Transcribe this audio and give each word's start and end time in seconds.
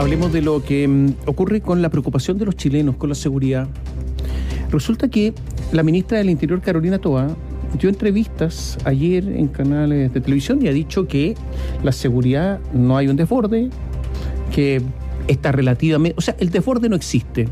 Hablemos 0.00 0.32
de 0.32 0.40
lo 0.40 0.64
que 0.64 0.88
mm, 0.88 1.08
ocurre 1.26 1.60
con 1.60 1.82
la 1.82 1.90
preocupación 1.90 2.38
de 2.38 2.46
los 2.46 2.56
chilenos 2.56 2.96
con 2.96 3.10
la 3.10 3.14
seguridad. 3.14 3.68
Resulta 4.70 5.08
que 5.08 5.34
la 5.72 5.82
ministra 5.82 6.16
del 6.16 6.30
Interior, 6.30 6.62
Carolina 6.62 6.98
Toa, 6.98 7.36
dio 7.78 7.90
entrevistas 7.90 8.78
ayer 8.86 9.28
en 9.28 9.48
canales 9.48 10.10
de 10.10 10.20
televisión 10.22 10.64
y 10.64 10.68
ha 10.68 10.72
dicho 10.72 11.06
que 11.06 11.34
la 11.82 11.92
seguridad 11.92 12.60
no 12.72 12.96
hay 12.96 13.08
un 13.08 13.16
desborde, 13.16 13.68
que 14.54 14.80
está 15.28 15.52
relativamente... 15.52 16.16
O 16.16 16.22
sea, 16.22 16.34
el 16.38 16.48
desborde 16.48 16.88
no 16.88 16.96
existe. 16.96 17.48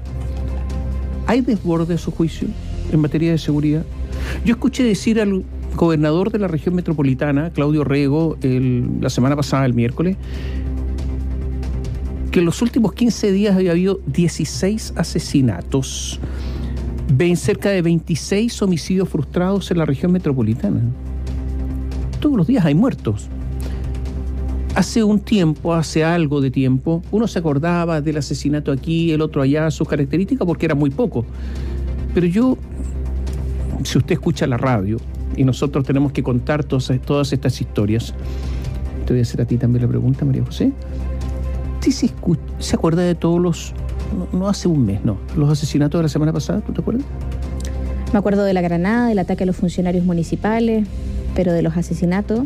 ¿Hay 1.27 1.43
desborde 1.43 1.93
a 1.93 1.99
su 1.99 2.13
juicio 2.13 2.49
en 2.91 2.99
materia 2.99 3.31
de 3.31 3.37
seguridad? 3.37 3.85
Yo 4.47 4.55
escuché 4.55 4.85
decir 4.85 5.21
al 5.21 5.45
gobernador 5.77 6.33
de 6.33 6.39
la 6.39 6.49
región 6.49 6.75
metropolitana, 6.75 7.51
Claudio 7.51 7.85
Rego, 7.85 8.39
la 8.43 9.11
semana 9.11 9.37
pasada, 9.37 9.67
el 9.67 9.75
miércoles, 9.75 10.17
que 12.39 12.41
en 12.41 12.47
los 12.47 12.63
últimos 12.63 12.93
15 12.93 13.33
días 13.33 13.57
había 13.57 13.73
habido 13.73 13.99
16 14.07 14.93
asesinatos, 14.95 16.21
ven 17.13 17.37
cerca 17.37 17.71
de 17.71 17.83
26 17.83 18.63
homicidios 18.63 19.09
frustrados 19.09 19.73
en 19.73 19.79
la 19.79 19.85
región 19.85 20.13
metropolitana. 20.13 20.81
Todos 22.21 22.37
los 22.37 22.47
días 22.47 22.65
hay 22.65 22.77
muertos. 22.77 23.29
Hace 24.77 25.03
un 25.03 25.19
tiempo, 25.19 25.75
hace 25.75 26.05
algo 26.05 26.41
de 26.41 26.53
tiempo, 26.53 27.03
uno 27.11 27.27
se 27.27 27.41
acordaba 27.41 28.01
del 28.01 28.19
asesinato 28.19 28.71
aquí, 28.71 29.11
el 29.11 29.21
otro 29.21 29.43
allá, 29.43 29.69
sus 29.73 29.89
características, 29.89 30.47
porque 30.47 30.67
era 30.67 30.77
muy 30.77 30.91
poco. 30.91 31.25
Pero 32.15 32.27
yo, 32.27 32.57
si 33.83 33.99
usted 33.99 34.13
escucha 34.13 34.47
la 34.47 34.59
radio, 34.59 34.99
y 35.37 35.43
nosotros 35.43 35.85
tenemos 35.85 36.13
que 36.13 36.23
contar 36.23 36.63
todas, 36.63 36.93
todas 37.05 37.33
estas 37.33 37.61
historias, 37.61 38.15
te 39.07 39.13
voy 39.13 39.19
a 39.19 39.23
hacer 39.23 39.41
a 39.41 39.45
ti 39.45 39.57
también 39.57 39.83
la 39.83 39.89
pregunta, 39.89 40.25
María 40.25 40.45
José. 40.45 40.73
¿Sí 41.91 42.09
se, 42.09 42.15
se 42.59 42.77
acuerda 42.77 43.01
de 43.01 43.15
todos 43.15 43.41
los, 43.41 43.73
no, 44.35 44.47
hace 44.47 44.69
un 44.69 44.85
mes, 44.85 45.03
no, 45.07 45.17
los 45.39 45.49
asesinatos 45.49 45.99
de 45.99 46.03
la 46.03 46.11
semana 46.11 46.35
pasada, 46.35 46.61
¿tú 46.61 46.75
te 46.75 46.83
acuerdas? 46.83 47.07
Me 48.13 48.19
acuerdo 48.19 48.45
de 48.45 48.53
la 48.53 48.61
granada, 48.61 49.09
del 49.09 49.19
ataque 49.19 49.45
a 49.45 49.47
los 49.47 49.57
funcionarios 49.57 50.05
municipales, 50.05 50.87
pero 51.35 51.51
de 51.55 51.63
los 51.63 51.79
asesinatos. 51.79 52.41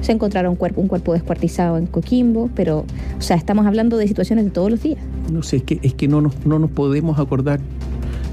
Se 0.00 0.10
encontraron 0.10 0.50
un 0.50 0.56
cuerpo, 0.56 0.80
un 0.80 0.88
cuerpo 0.88 1.12
descuartizado 1.12 1.78
en 1.78 1.86
Coquimbo, 1.86 2.50
pero, 2.56 2.86
o 3.16 3.22
sea, 3.22 3.36
estamos 3.36 3.66
hablando 3.66 3.98
de 3.98 4.08
situaciones 4.08 4.46
de 4.46 4.50
todos 4.50 4.68
los 4.68 4.82
días. 4.82 4.98
No 5.32 5.44
sé, 5.44 5.58
es 5.58 5.62
que, 5.62 5.78
es 5.82 5.94
que 5.94 6.08
no, 6.08 6.20
nos, 6.20 6.44
no 6.44 6.58
nos 6.58 6.70
podemos 6.72 7.20
acordar 7.20 7.60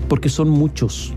porque 0.10 0.30
son 0.30 0.50
muchos. 0.50 1.14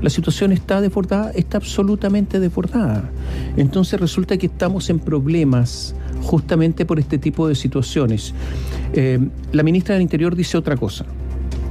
La 0.00 0.10
situación 0.10 0.52
está 0.52 0.80
desbordada, 0.80 1.32
está 1.32 1.56
absolutamente 1.56 2.38
desbordada. 2.38 3.10
Entonces 3.56 3.98
resulta 3.98 4.36
que 4.38 4.46
estamos 4.46 4.90
en 4.90 5.00
problemas 5.00 5.96
justamente 6.22 6.84
por 6.84 6.98
este 6.98 7.18
tipo 7.18 7.48
de 7.48 7.54
situaciones. 7.54 8.34
Eh, 8.92 9.18
la 9.52 9.62
ministra 9.62 9.94
del 9.94 10.02
Interior 10.02 10.34
dice 10.36 10.56
otra 10.56 10.76
cosa. 10.76 11.06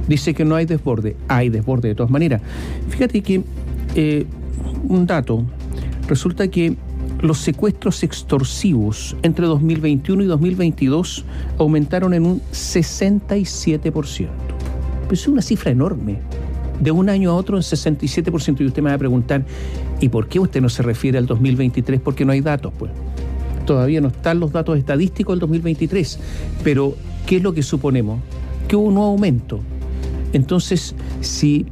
Dice 0.08 0.34
que 0.34 0.44
no 0.44 0.54
hay 0.54 0.66
desborde. 0.66 1.16
Hay 1.28 1.48
desborde 1.48 1.88
de 1.88 1.94
todas 1.94 2.10
maneras. 2.10 2.42
Fíjate 2.88 3.22
que 3.22 3.42
eh, 3.94 4.26
un 4.88 5.06
dato. 5.06 5.44
Resulta 6.08 6.48
que 6.48 6.76
los 7.20 7.38
secuestros 7.38 8.02
extorsivos 8.02 9.16
entre 9.22 9.46
2021 9.46 10.22
y 10.22 10.26
2022 10.26 11.24
aumentaron 11.58 12.14
en 12.14 12.26
un 12.26 12.40
67%. 12.52 14.28
Pues 15.06 15.20
es 15.20 15.28
una 15.28 15.42
cifra 15.42 15.70
enorme. 15.70 16.18
De 16.80 16.90
un 16.90 17.10
año 17.10 17.30
a 17.30 17.34
otro 17.34 17.56
en 17.58 17.62
67%. 17.62 18.60
Y 18.60 18.64
usted 18.64 18.82
me 18.82 18.88
va 18.88 18.96
a 18.96 18.98
preguntar, 18.98 19.44
¿y 20.00 20.08
por 20.08 20.28
qué 20.28 20.40
usted 20.40 20.62
no 20.62 20.70
se 20.70 20.82
refiere 20.82 21.18
al 21.18 21.26
2023? 21.26 22.00
Porque 22.00 22.24
no 22.24 22.32
hay 22.32 22.40
datos, 22.40 22.72
pues 22.78 22.90
todavía 23.70 24.00
no 24.00 24.08
están 24.08 24.40
los 24.40 24.50
datos 24.50 24.76
estadísticos 24.76 25.34
del 25.34 25.38
2023, 25.42 26.18
pero 26.64 26.96
¿qué 27.24 27.36
es 27.36 27.42
lo 27.44 27.52
que 27.52 27.62
suponemos? 27.62 28.20
Que 28.66 28.74
hubo 28.74 28.88
un 28.88 28.94
nuevo 28.94 29.10
aumento. 29.10 29.60
Entonces, 30.32 30.96
si 31.20 31.66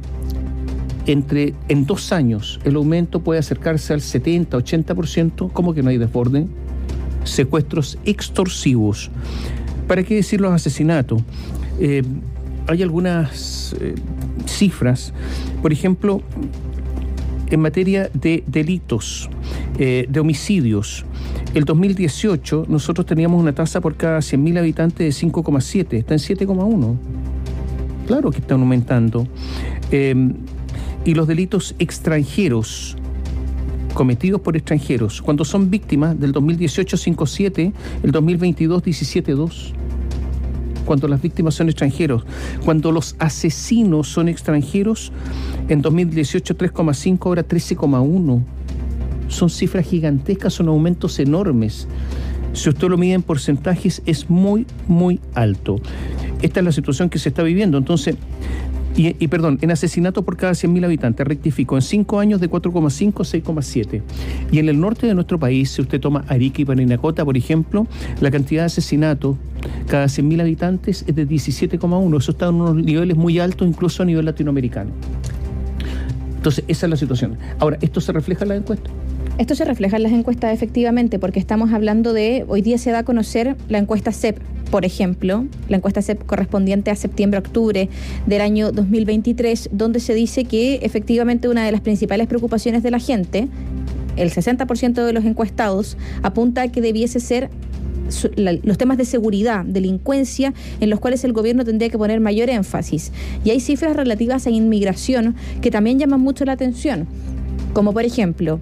entre 1.07 1.55
en 1.67 1.85
dos 1.85 2.13
años 2.13 2.61
el 2.63 2.77
aumento 2.77 3.19
puede 3.19 3.41
acercarse 3.41 3.91
al 3.91 3.99
70, 3.99 4.57
80%, 4.57 5.51
¿cómo 5.51 5.73
que 5.73 5.83
no 5.83 5.89
hay 5.89 5.97
desborde? 5.97 6.47
Secuestros 7.25 7.97
extorsivos. 8.05 9.11
¿Para 9.85 10.01
qué 10.03 10.15
decir 10.15 10.39
los 10.39 10.53
asesinatos? 10.53 11.21
Eh, 11.81 12.01
hay 12.67 12.81
algunas 12.81 13.75
eh, 13.81 13.95
cifras, 14.45 15.11
por 15.61 15.73
ejemplo, 15.73 16.21
en 17.49 17.59
materia 17.59 18.09
de 18.13 18.43
delitos, 18.47 19.29
eh, 19.77 20.05
de 20.09 20.19
homicidios, 20.19 21.05
el 21.53 21.65
2018 21.65 22.65
nosotros 22.67 23.05
teníamos 23.05 23.41
una 23.41 23.53
tasa 23.53 23.81
por 23.81 23.95
cada 23.95 24.19
100.000 24.19 24.59
habitantes 24.59 24.99
de 24.99 25.27
5,7, 25.27 25.97
está 25.97 26.13
en 26.13 26.19
7,1. 26.19 26.95
Claro 28.05 28.31
que 28.31 28.39
están 28.39 28.59
aumentando. 28.59 29.27
Em, 29.91 30.33
y 31.05 31.13
los 31.15 31.27
delitos 31.27 31.75
extranjeros, 31.79 32.97
cometidos 33.93 34.41
por 34.41 34.55
extranjeros, 34.55 35.21
cuando 35.21 35.43
son 35.43 35.69
víctimas 35.69 36.19
del 36.19 36.31
2018 36.31 36.97
5,7, 36.97 37.73
el 38.03 38.11
2022 38.11 38.83
17,2 38.83 39.73
cuando 40.89 41.07
las 41.07 41.21
víctimas 41.21 41.53
son 41.53 41.69
extranjeros. 41.69 42.23
Cuando 42.65 42.91
los 42.91 43.15
asesinos 43.19 44.07
son 44.07 44.27
extranjeros, 44.27 45.11
en 45.67 45.83
2018 45.83 46.57
3,5, 46.57 47.27
ahora 47.27 47.47
13,1 47.47 48.41
son 49.27 49.49
cifras 49.51 49.85
gigantescas, 49.85 50.51
son 50.51 50.67
aumentos 50.67 51.19
enormes. 51.19 51.87
Si 52.53 52.69
usted 52.69 52.87
lo 52.87 52.97
mide 52.97 53.13
en 53.13 53.21
porcentajes, 53.21 54.01
es 54.07 54.31
muy, 54.31 54.65
muy 54.87 55.19
alto. 55.35 55.75
Esta 56.41 56.61
es 56.61 56.65
la 56.65 56.71
situación 56.71 57.11
que 57.11 57.19
se 57.19 57.29
está 57.29 57.43
viviendo. 57.43 57.77
Entonces, 57.77 58.15
y, 59.01 59.27
perdón, 59.27 59.59
en 59.61 59.71
asesinato 59.71 60.23
por 60.23 60.35
cada 60.35 60.51
100.000 60.51 60.83
habitantes, 60.83 61.25
rectifico, 61.25 61.75
en 61.75 61.81
5 61.81 62.19
años 62.19 62.41
de 62.41 62.49
4,5 62.49 63.21
a 63.21 63.61
6,7. 63.61 64.01
Y 64.51 64.59
en 64.59 64.67
el 64.67 64.79
norte 64.79 65.07
de 65.07 65.15
nuestro 65.15 65.39
país, 65.39 65.71
si 65.71 65.81
usted 65.81 66.01
toma 66.01 66.25
Arica 66.27 66.61
y 66.61 66.65
Parinacota, 66.65 67.23
por 67.23 67.37
ejemplo, 67.37 67.87
la 68.19 68.29
cantidad 68.29 68.63
de 68.63 68.65
asesinatos 68.67 69.37
cada 69.87 70.05
100.000 70.05 70.41
habitantes 70.41 71.05
es 71.07 71.15
de 71.15 71.27
17,1. 71.27 72.17
Eso 72.17 72.31
está 72.31 72.47
en 72.47 72.55
unos 72.55 72.75
niveles 72.75 73.17
muy 73.17 73.39
altos, 73.39 73.67
incluso 73.67 74.03
a 74.03 74.05
nivel 74.05 74.25
latinoamericano. 74.25 74.91
Entonces, 76.35 76.63
esa 76.67 76.85
es 76.85 76.89
la 76.89 76.95
situación. 76.95 77.37
Ahora, 77.59 77.77
¿esto 77.81 78.01
se 78.01 78.11
refleja 78.11 78.43
en 78.43 78.49
la 78.49 78.55
encuesta? 78.55 78.89
Esto 79.37 79.55
se 79.55 79.63
refleja 79.63 79.95
en 79.97 80.03
las 80.03 80.11
encuestas 80.11 80.53
efectivamente, 80.53 81.19
porque 81.19 81.39
estamos 81.39 81.71
hablando 81.71 82.11
de, 82.11 82.43
hoy 82.49 82.61
día 82.61 82.77
se 82.77 82.91
da 82.91 82.99
a 82.99 83.03
conocer 83.03 83.55
la 83.69 83.77
encuesta 83.77 84.11
CEP, 84.11 84.37
por 84.71 84.85
ejemplo, 84.85 85.45
la 85.67 85.77
encuesta 85.77 86.01
correspondiente 86.25 86.91
a 86.91 86.95
septiembre-octubre 86.95 87.89
del 88.25 88.41
año 88.41 88.71
2023, 88.71 89.69
donde 89.71 89.99
se 89.99 90.13
dice 90.13 90.45
que 90.45 90.75
efectivamente 90.83 91.47
una 91.47 91.65
de 91.65 91.71
las 91.71 91.81
principales 91.81 92.27
preocupaciones 92.27 92.83
de 92.83 92.91
la 92.91 92.99
gente, 92.99 93.47
el 94.15 94.31
60% 94.31 95.05
de 95.05 95.13
los 95.13 95.25
encuestados, 95.25 95.97
apunta 96.21 96.63
a 96.63 96.67
que 96.67 96.81
debiese 96.81 97.19
ser 97.19 97.49
los 98.35 98.77
temas 98.77 98.97
de 98.97 99.05
seguridad, 99.05 99.63
delincuencia, 99.65 100.53
en 100.79 100.89
los 100.89 100.99
cuales 100.99 101.23
el 101.23 101.33
gobierno 101.33 101.63
tendría 101.63 101.89
que 101.89 101.97
poner 101.97 102.19
mayor 102.19 102.49
énfasis. 102.49 103.11
Y 103.43 103.51
hay 103.51 103.59
cifras 103.59 103.95
relativas 103.95 104.47
a 104.47 104.49
inmigración 104.49 105.35
que 105.61 105.71
también 105.71 105.99
llaman 105.99 106.19
mucho 106.19 106.43
la 106.45 106.53
atención, 106.53 107.07
como 107.73 107.93
por 107.93 108.05
ejemplo 108.05 108.59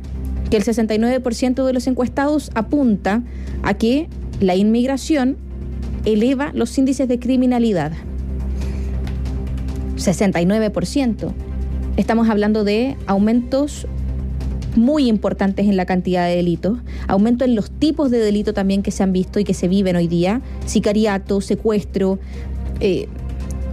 que 0.50 0.58
el 0.58 0.64
69% 0.64 1.66
de 1.66 1.74
los 1.74 1.88
encuestados 1.88 2.52
apunta 2.56 3.22
a 3.64 3.74
que 3.74 4.08
la 4.40 4.56
inmigración 4.56 5.38
eleva 6.06 6.52
los 6.54 6.78
índices 6.78 7.08
de 7.08 7.20
criminalidad. 7.20 7.92
69%. 9.98 11.34
Estamos 11.98 12.30
hablando 12.30 12.64
de 12.64 12.96
aumentos 13.08 13.88
muy 14.76 15.08
importantes 15.08 15.68
en 15.68 15.76
la 15.76 15.86
cantidad 15.86 16.28
de 16.28 16.36
delitos, 16.36 16.80
aumento 17.08 17.44
en 17.44 17.56
los 17.56 17.72
tipos 17.72 18.12
de 18.12 18.20
delito 18.20 18.54
también 18.54 18.84
que 18.84 18.92
se 18.92 19.04
han 19.04 19.12
visto 19.12 19.40
y 19.40 19.44
que 19.44 19.56
se 19.56 19.68
viven 19.68 19.96
hoy 19.96 20.08
día, 20.08 20.42
sicariato, 20.66 21.42
secuestro, 21.42 22.20
eh, 22.80 23.08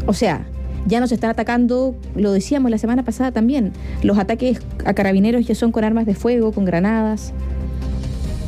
o 0.06 0.14
sea, 0.14 0.46
ya 0.86 1.00
nos 1.00 1.12
están 1.12 1.30
atacando, 1.30 1.94
lo 2.14 2.32
decíamos 2.32 2.70
la 2.70 2.78
semana 2.78 3.04
pasada 3.04 3.32
también, 3.32 3.72
los 4.02 4.18
ataques 4.18 4.60
a 4.84 4.94
carabineros 4.94 5.46
ya 5.46 5.54
son 5.54 5.72
con 5.72 5.84
armas 5.84 6.06
de 6.06 6.14
fuego, 6.14 6.52
con 6.52 6.64
granadas. 6.64 7.32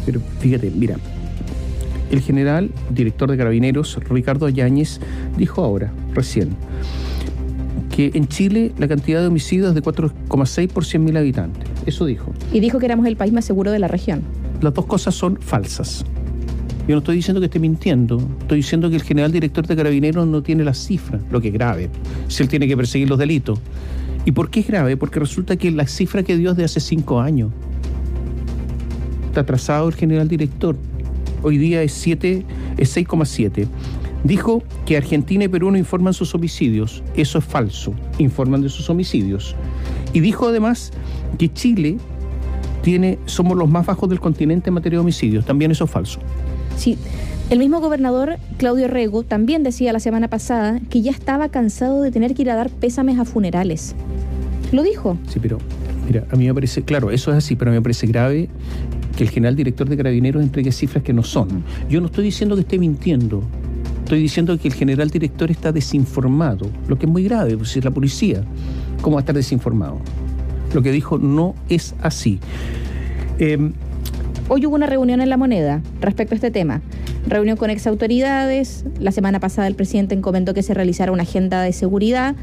Pero 0.07 0.21
fíjate, 0.41 0.71
mira, 0.71 0.97
el 2.11 2.21
general 2.21 2.71
director 2.91 3.31
de 3.31 3.37
carabineros, 3.37 3.99
Ricardo 4.09 4.49
Yáñez, 4.49 5.01
dijo 5.37 5.63
ahora, 5.63 5.93
recién, 6.15 6.51
que 7.95 8.11
en 8.15 8.29
Chile 8.29 8.73
la 8.79 8.89
cantidad 8.89 9.21
de 9.21 9.29
homicidios 9.29 9.69
es 9.69 9.75
de 9.75 9.83
4,6 9.83 10.69
por 10.69 10.85
100.000 10.85 11.19
habitantes. 11.19 11.69
Eso 11.87 12.05
dijo. 12.05 12.33
Y 12.53 12.61
dijo 12.61 12.79
que 12.79 12.87
éramos 12.87 13.07
el 13.07 13.17
país 13.17 13.33
más 13.33 13.45
seguro 13.45 13.71
de 13.71 13.79
la 13.79 13.89
región. 13.89 14.23
Las 14.61 14.75
dos 14.75 14.87
cosas 14.87 15.15
son 15.15 15.39
falsas. 15.41 16.05
Yo 16.87 16.95
no 16.95 16.99
estoy 16.99 17.17
diciendo 17.17 17.41
que 17.41 17.47
esté 17.47 17.59
mintiendo, 17.59 18.19
estoy 18.43 18.59
diciendo 18.59 18.89
que 18.89 18.97
el 18.97 19.03
general 19.03 19.33
director 19.33 19.67
de 19.67 19.75
carabineros 19.75 20.27
no 20.29 20.43
tiene 20.43 20.63
las 20.63 20.79
cifras, 20.79 21.21
lo 21.31 21.41
que 21.41 21.49
es 21.49 21.55
grave, 21.55 21.91
si 22.29 22.45
él 22.45 22.49
tiene 22.49 22.69
que 22.69 22.77
perseguir 22.77 23.09
los 23.09 23.19
delitos. 23.19 23.59
¿Y 24.25 24.33
por 24.33 24.51
qué 24.51 24.61
es 24.61 24.69
grave? 24.69 24.97
Porque 24.97 25.19
resulta 25.19 25.57
que 25.57 25.71
la 25.73 25.87
cifra 25.87 26.23
que 26.23 26.37
dio 26.37 26.53
es 26.53 26.57
de 26.57 26.65
hace 26.65 26.79
cinco 26.79 27.21
años. 27.21 27.51
Está 29.29 29.41
atrasado 29.41 29.89
el 29.89 29.95
general 29.95 30.29
director. 30.29 30.77
Hoy 31.43 31.59
día 31.59 31.83
es 31.83 31.93
7, 31.93 32.45
es 32.79 32.97
6,7. 32.97 33.67
Dijo 34.25 34.63
que 34.85 34.97
Argentina 34.97 35.45
y 35.45 35.49
Perú 35.49 35.71
no 35.71 35.79
informan 35.79 36.13
sus 36.13 36.35
homicidios. 36.35 37.03
Eso 37.15 37.39
es 37.39 37.45
falso. 37.45 37.95
Informan 38.19 38.63
de 38.63 38.69
sus 38.69 38.91
homicidios. 38.91 39.55
Y 40.13 40.21
dijo 40.21 40.49
además 40.49 40.93
que 41.39 41.53
Chile 41.53 41.99
tiene, 42.83 43.19
somos 43.27 43.57
los 43.57 43.69
más 43.69 43.87
bajos 43.87 44.09
del 44.09 44.21
continente 44.21 44.71
en 44.71 44.75
materia 44.75 44.99
de 44.99 45.03
homicidios. 45.03 45.45
También 45.45 45.71
eso 45.71 45.85
es 45.85 45.91
falso. 45.91 46.21
Sí. 46.77 46.99
El 47.51 47.61
mismo 47.61 47.81
gobernador 47.81 48.39
Claudio 48.57 48.89
Rego 48.89 49.23
también 49.23 49.63
decía 49.63 49.93
la 49.93 50.01
semana 50.01 50.29
pasada 50.29 50.81
que 50.91 51.03
ya 51.03 51.13
estaba 51.13 51.49
cansado 51.49 52.03
de 52.03 52.11
tener 52.11 52.35
que 52.35 52.43
ir 52.43 52.51
a 52.51 52.57
dar 52.57 52.71
pésames 52.71 53.21
a 53.21 53.25
funerales. 53.25 53.95
Lo 54.73 54.83
dijo. 54.83 55.17
Sí, 55.29 55.39
pero 55.41 55.59
mira, 56.07 56.27
a 56.31 56.37
mí 56.37 56.47
me 56.47 56.55
parece, 56.55 56.83
claro, 56.83 57.13
eso 57.13 57.31
es 57.31 57.37
así, 57.37 57.55
pero 57.55 57.71
a 57.71 57.73
mí 57.73 57.79
me 57.79 57.83
parece 57.83 58.09
grave 58.09 58.49
que 59.17 59.25
el 59.25 59.31
general 59.31 59.57
director 59.57 59.89
de 59.89 59.97
Carabineros 59.97 60.43
entregue 60.43 60.71
cifras 60.73 61.03
que 61.03 61.13
no 61.13 61.23
son. 61.23 61.65
Yo 61.89 62.01
no 62.01 62.07
estoy 62.07 62.25
diciendo 62.25 62.55
que 62.55 62.63
esté 62.63 62.79
mintiendo. 62.79 63.43
Estoy 64.05 64.21
diciendo 64.21 64.57
que 64.59 64.69
el 64.69 64.75
general 64.75 65.11
director 65.11 65.51
está 65.51 65.73
desinformado, 65.73 66.71
lo 66.87 66.97
que 66.97 67.07
es 67.07 67.13
muy 67.13 67.25
grave, 67.25 67.57
pues 67.57 67.77
es 67.77 67.85
la 67.85 67.91
policía, 67.91 68.45
¿cómo 69.01 69.17
va 69.17 69.21
a 69.21 69.23
estar 69.23 69.35
desinformado? 69.35 69.99
Lo 70.73 70.83
que 70.83 70.93
dijo 70.93 71.19
no 71.19 71.57
es 71.69 71.95
así. 72.03 72.39
Em, 73.39 73.73
Hoy 74.49 74.65
hubo 74.65 74.77
una 74.77 74.87
reunión 74.87 75.21
en 75.21 75.29
La 75.29 75.37
Moneda 75.37 75.83
respecto 76.01 76.35
a 76.35 76.37
este 76.37 76.53
tema. 76.53 76.81
Reunión 77.27 77.57
con 77.57 77.69
exautoridades. 77.69 78.85
La 79.01 79.11
semana 79.11 79.41
pasada 79.41 79.67
el 79.67 79.75
presidente 79.75 80.15
encomendó 80.15 80.55
que 80.55 80.63
se 80.63 80.73
realizara 80.73 81.11
una 81.11 81.25
agenda 81.25 81.63
de 81.63 81.73
seguridad. 81.73 82.37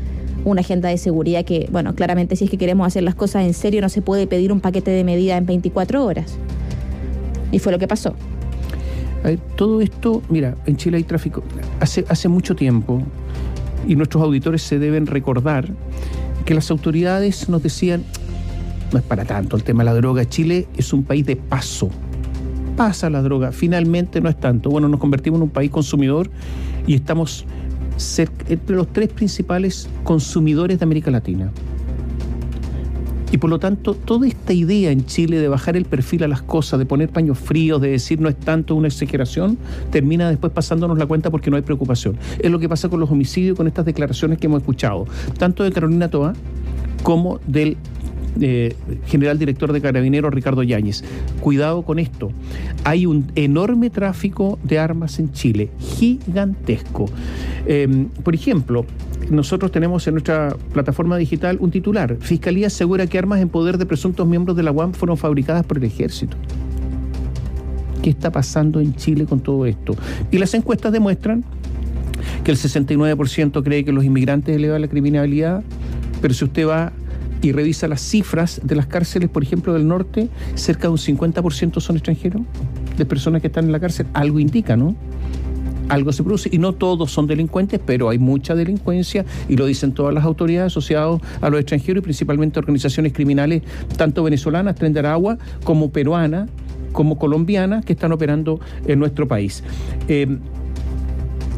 Una 0.44 0.60
agenda 0.60 0.90
de 0.90 0.98
seguridad 0.98 1.46
que, 1.46 1.70
bueno, 1.72 1.96
claramente 1.96 2.36
si 2.36 2.44
es 2.44 2.52
que 2.52 2.58
queremos 2.58 2.86
hacer 2.88 3.04
las 3.04 3.16
cosas 3.16 3.46
en 3.46 3.54
serio 3.54 3.80
no 3.80 3.88
se 3.88 4.02
puede 4.02 4.28
pedir 4.28 4.52
un 4.52 4.60
paquete 4.60 4.92
de 4.92 5.06
medidas 5.06 5.38
en 5.38 5.46
24 5.46 6.04
horas. 6.04 6.38
Y 7.54 7.60
fue 7.60 7.72
lo 7.72 7.80
que 7.80 7.88
pasó. 7.88 8.14
todo 9.56 9.80
esto, 9.80 10.22
mira, 10.28 10.56
en 10.66 10.76
Chile 10.76 10.98
hay 10.98 11.04
tráfico 11.04 11.44
hace, 11.80 12.04
hace 12.10 12.28
mucho 12.28 12.56
tiempo 12.56 13.02
y 13.88 13.96
nuestros 13.96 14.22
auditores 14.24 14.62
se 14.64 14.80
deben 14.80 15.06
recordar 15.06 15.70
que 16.46 16.54
las 16.54 16.70
autoridades 16.72 17.48
nos 17.48 17.64
decían, 17.64 18.04
no 18.92 19.00
es 19.00 19.06
para 19.06 19.24
tanto 19.24 19.56
el 19.56 19.64
tema 19.64 19.84
de 19.84 19.92
la 19.92 19.94
droga, 19.94 20.28
Chile 20.28 20.68
es 20.76 20.92
un 20.92 21.04
país 21.04 21.26
de 21.26 21.38
paso, 21.38 21.90
pasa 22.76 23.10
la 23.10 23.22
droga, 23.22 23.52
finalmente 23.52 24.20
no 24.20 24.30
es 24.30 24.40
tanto. 24.40 24.70
Bueno, 24.70 24.90
nos 24.90 25.00
convertimos 25.00 25.38
en 25.38 25.44
un 25.44 25.50
país 25.50 25.72
consumidor 25.72 26.30
y 26.88 26.96
estamos 26.96 27.46
entre 28.50 28.76
los 28.76 28.92
tres 28.92 29.10
principales 29.10 29.88
consumidores 30.04 30.80
de 30.80 30.84
América 30.84 31.12
Latina. 31.12 31.52
Y 33.34 33.40
por 33.40 33.50
lo 33.50 33.58
tanto, 33.58 33.96
toda 33.96 34.28
esta 34.28 34.54
idea 34.54 34.92
en 34.92 35.08
Chile 35.08 35.40
de 35.40 35.48
bajar 35.48 35.76
el 35.76 35.86
perfil 35.86 36.24
a 36.24 36.28
las 36.28 36.44
cosas, 36.44 36.78
de 36.78 36.86
poner 36.86 37.10
paños 37.10 37.40
fríos, 37.40 37.82
de 37.82 37.90
decir 37.90 38.22
no 38.22 38.30
es 38.30 38.36
tanto 38.36 38.76
una 38.76 38.90
exageración, 38.90 39.58
termina 39.90 40.30
después 40.30 40.54
pasándonos 40.54 41.00
la 41.00 41.08
cuenta 41.08 41.32
porque 41.32 41.50
no 41.50 41.56
hay 41.56 41.64
preocupación. 41.64 42.16
Es 42.38 42.52
lo 42.52 42.60
que 42.60 42.70
pasa 42.70 42.90
con 42.90 43.00
los 43.00 43.10
homicidios, 43.10 43.58
con 43.58 43.66
estas 43.66 43.86
declaraciones 43.86 44.38
que 44.38 44.46
hemos 44.46 44.62
escuchado, 44.62 45.08
tanto 45.40 45.64
de 45.64 45.72
Carolina 45.72 46.10
Toa 46.10 46.34
como 47.02 47.40
del 47.48 47.76
eh, 48.42 48.76
general 49.06 49.38
director 49.38 49.72
de 49.72 49.82
Carabineros 49.82 50.34
Ricardo 50.34 50.64
Yáñez. 50.64 51.04
Cuidado 51.40 51.84
con 51.84 52.00
esto. 52.00 52.32
Hay 52.84 53.06
un 53.06 53.32
enorme 53.36 53.90
tráfico 53.90 54.60
de 54.64 54.80
armas 54.80 55.20
en 55.20 55.32
Chile, 55.32 55.70
gigantesco. 55.80 57.06
Em, 57.66 58.08
por 58.24 58.34
ejemplo, 58.36 58.86
nosotros 59.30 59.72
tenemos 59.72 60.06
en 60.08 60.16
nuestra 60.16 60.56
plataforma 60.74 61.18
digital 61.18 61.58
un 61.60 61.72
titular. 61.72 62.18
Fiscalía 62.20 62.68
asegura 62.68 63.08
que 63.08 63.18
armas 63.18 63.42
en 63.42 63.50
poder 63.50 63.78
de 63.78 63.86
presuntos 63.86 64.28
miembros 64.28 64.58
de 64.58 64.64
la 64.64 64.72
UAM 64.72 64.94
fueron 64.94 65.18
fabricadas 65.18 65.66
por 65.66 65.78
el 65.78 65.84
ejército. 65.86 66.36
¿Qué 68.02 68.10
está 68.10 68.32
pasando 68.32 68.82
en 68.82 68.96
Chile 68.96 69.26
con 69.26 69.40
todo 69.40 69.66
esto? 69.66 69.96
Y 70.30 70.38
las 70.38 70.54
encuestas 70.54 70.92
demuestran 70.92 71.44
que 72.44 72.52
el 72.52 72.58
69% 72.58 73.64
cree 73.64 73.86
que 73.86 73.94
los 73.94 74.04
inmigrantes 74.04 74.56
elevan 74.56 74.82
la 74.82 74.88
criminalidad, 74.88 75.64
pero 76.22 76.34
si 76.34 76.44
usted 76.44 76.68
va 76.68 76.92
y 77.44 77.51
revisa 77.51 77.88
las 77.88 78.01
cifras 78.01 78.62
de 78.63 78.75
las 78.75 78.88
cárceles, 78.88 79.30
por 79.30 79.44
ejemplo, 79.44 79.74
del 79.74 79.88
norte, 79.88 80.30
cerca 80.56 80.84
de 80.84 80.90
un 80.90 80.98
50% 80.98 81.80
son 81.80 81.98
extranjeros, 81.98 82.42
de 82.98 83.06
personas 83.06 83.42
que 83.42 83.48
están 83.48 83.66
en 83.66 83.72
la 83.72 83.80
cárcel. 83.80 84.07
Algo 84.13 84.40
indica, 84.40 84.75
¿no? 84.75 84.95
algo 85.90 86.13
se 86.13 86.24
produce 86.24 86.50
y 86.51 86.57
no 86.57 86.74
todos 86.74 87.12
son 87.12 87.28
delincuentes, 87.28 87.80
pero 87.86 88.10
hay 88.10 88.18
mucha 88.18 88.56
delincuencia 88.56 89.25
y 89.50 89.57
lo 89.57 89.66
dicen 89.66 89.92
todas 89.92 90.13
las 90.13 90.24
autoridades 90.24 90.72
asociadas 90.72 91.22
a 91.42 91.50
los 91.50 91.60
extranjeros 91.60 92.01
y 92.01 92.04
principalmente 92.04 92.57
organizaciones 92.57 93.13
criminales, 93.13 93.63
tanto 93.98 94.24
venezolanas, 94.24 94.75
Tren 94.75 94.94
de 94.94 95.00
Aragua, 95.00 95.38
como 95.66 95.92
peruanas, 95.92 96.50
como 96.94 97.18
colombianas, 97.18 97.84
que 97.84 97.94
están 97.94 98.12
operando 98.12 98.60
en 98.88 98.98
nuestro 99.00 99.28
país. 99.28 99.63
Eh, 100.07 100.38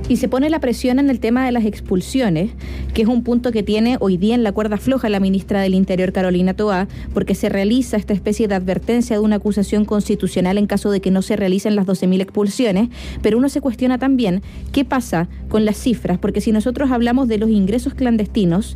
y 0.07 0.17
se 0.17 0.27
pone 0.27 0.49
la 0.49 0.59
presión 0.59 0.99
en 0.99 1.09
el 1.09 1.19
tema 1.19 1.45
de 1.45 1.51
las 1.51 1.65
expulsiones, 1.65 2.51
que 2.93 3.01
es 3.01 3.07
un 3.07 3.23
punto 3.23 3.51
que 3.51 3.63
tiene 3.63 3.97
hoy 3.99 4.17
día 4.17 4.35
en 4.35 4.43
la 4.43 4.51
cuerda 4.51 4.77
floja 4.77 5.09
la 5.09 5.19
ministra 5.19 5.61
del 5.61 5.73
Interior, 5.73 6.11
Carolina 6.11 6.53
Toá, 6.53 6.87
porque 7.13 7.35
se 7.35 7.49
realiza 7.49 7.97
esta 7.97 8.13
especie 8.13 8.47
de 8.47 8.55
advertencia 8.55 9.15
de 9.15 9.23
una 9.23 9.37
acusación 9.37 9.85
constitucional 9.85 10.57
en 10.57 10.67
caso 10.67 10.91
de 10.91 11.01
que 11.01 11.11
no 11.11 11.21
se 11.21 11.35
realicen 11.35 11.75
las 11.75 11.87
12.000 11.87 12.21
expulsiones, 12.21 12.89
pero 13.21 13.37
uno 13.37 13.49
se 13.49 13.61
cuestiona 13.61 13.97
también 13.97 14.41
qué 14.71 14.85
pasa 14.85 15.27
con 15.49 15.65
las 15.65 15.77
cifras, 15.77 16.19
porque 16.19 16.41
si 16.41 16.51
nosotros 16.51 16.91
hablamos 16.91 17.27
de 17.27 17.39
los 17.39 17.49
ingresos 17.49 17.93
clandestinos, 17.93 18.75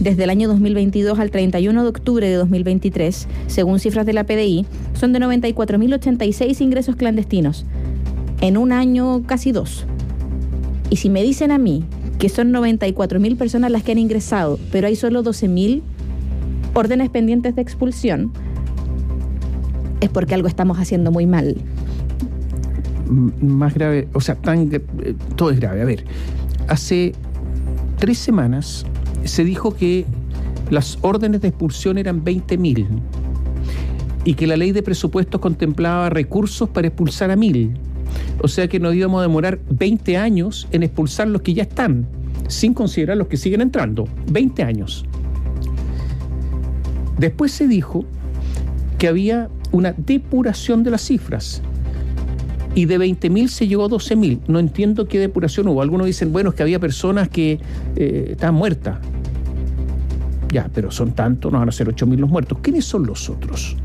desde 0.00 0.24
el 0.24 0.30
año 0.30 0.48
2022 0.48 1.18
al 1.18 1.30
31 1.30 1.82
de 1.82 1.88
octubre 1.88 2.26
de 2.26 2.34
2023, 2.36 3.28
según 3.46 3.78
cifras 3.78 4.06
de 4.06 4.14
la 4.14 4.24
PDI, 4.24 4.64
son 4.94 5.12
de 5.12 5.20
94.086 5.20 6.62
ingresos 6.62 6.96
clandestinos. 6.96 7.66
En 8.40 8.56
un 8.56 8.72
año 8.72 9.22
casi 9.26 9.52
dos. 9.52 9.84
Y 10.90 10.96
si 10.96 11.08
me 11.08 11.22
dicen 11.22 11.52
a 11.52 11.58
mí 11.58 11.84
que 12.18 12.28
son 12.28 12.52
94 12.52 13.20
mil 13.20 13.36
personas 13.36 13.70
las 13.70 13.82
que 13.82 13.92
han 13.92 13.98
ingresado, 13.98 14.58
pero 14.70 14.88
hay 14.88 14.96
solo 14.96 15.22
12 15.22 15.48
mil 15.48 15.82
órdenes 16.74 17.08
pendientes 17.08 17.54
de 17.56 17.62
expulsión, 17.62 18.32
es 20.00 20.08
porque 20.08 20.34
algo 20.34 20.48
estamos 20.48 20.78
haciendo 20.78 21.10
muy 21.10 21.26
mal. 21.26 21.56
Más 23.40 23.74
grave, 23.74 24.08
o 24.12 24.20
sea, 24.20 24.34
tan, 24.34 24.72
eh, 24.72 24.80
todo 25.36 25.50
es 25.50 25.60
grave. 25.60 25.82
A 25.82 25.84
ver, 25.84 26.04
hace 26.68 27.12
tres 27.98 28.18
semanas 28.18 28.86
se 29.24 29.44
dijo 29.44 29.74
que 29.74 30.04
las 30.70 30.98
órdenes 31.02 31.40
de 31.40 31.48
expulsión 31.48 31.98
eran 31.98 32.22
20 32.24 32.58
mil 32.58 32.86
y 34.24 34.34
que 34.34 34.46
la 34.46 34.56
ley 34.56 34.72
de 34.72 34.82
presupuestos 34.82 35.40
contemplaba 35.40 36.10
recursos 36.10 36.68
para 36.68 36.88
expulsar 36.88 37.30
a 37.30 37.36
mil. 37.36 37.76
O 38.42 38.48
sea 38.48 38.68
que 38.68 38.80
nos 38.80 38.94
íbamos 38.94 39.20
a 39.20 39.22
demorar 39.22 39.58
20 39.70 40.16
años 40.16 40.68
en 40.72 40.82
expulsar 40.82 41.28
los 41.28 41.42
que 41.42 41.54
ya 41.54 41.62
están, 41.62 42.06
sin 42.48 42.74
considerar 42.74 43.16
los 43.16 43.28
que 43.28 43.36
siguen 43.36 43.60
entrando. 43.60 44.08
20 44.30 44.62
años. 44.62 45.04
Después 47.18 47.52
se 47.52 47.68
dijo 47.68 48.04
que 48.98 49.08
había 49.08 49.50
una 49.72 49.92
depuración 49.96 50.82
de 50.82 50.90
las 50.90 51.02
cifras. 51.02 51.62
Y 52.74 52.84
de 52.84 52.98
20.000 52.98 53.48
se 53.48 53.66
llegó 53.66 53.84
a 53.84 53.88
12.000. 53.88 54.42
No 54.46 54.58
entiendo 54.58 55.06
qué 55.06 55.18
depuración 55.18 55.68
hubo. 55.68 55.82
Algunos 55.82 56.06
dicen, 56.06 56.32
bueno, 56.32 56.50
es 56.50 56.56
que 56.56 56.62
había 56.62 56.78
personas 56.78 57.28
que 57.28 57.58
eh, 57.96 58.28
estaban 58.30 58.54
muertas. 58.54 58.98
Ya, 60.52 60.68
pero 60.72 60.90
son 60.90 61.12
tantos, 61.12 61.52
no 61.52 61.58
van 61.58 61.68
a 61.68 61.72
ser 61.72 61.88
8.000 61.88 62.16
los 62.16 62.30
muertos. 62.30 62.58
¿Quiénes 62.62 62.84
son 62.84 63.06
los 63.06 63.28
otros? 63.28 63.76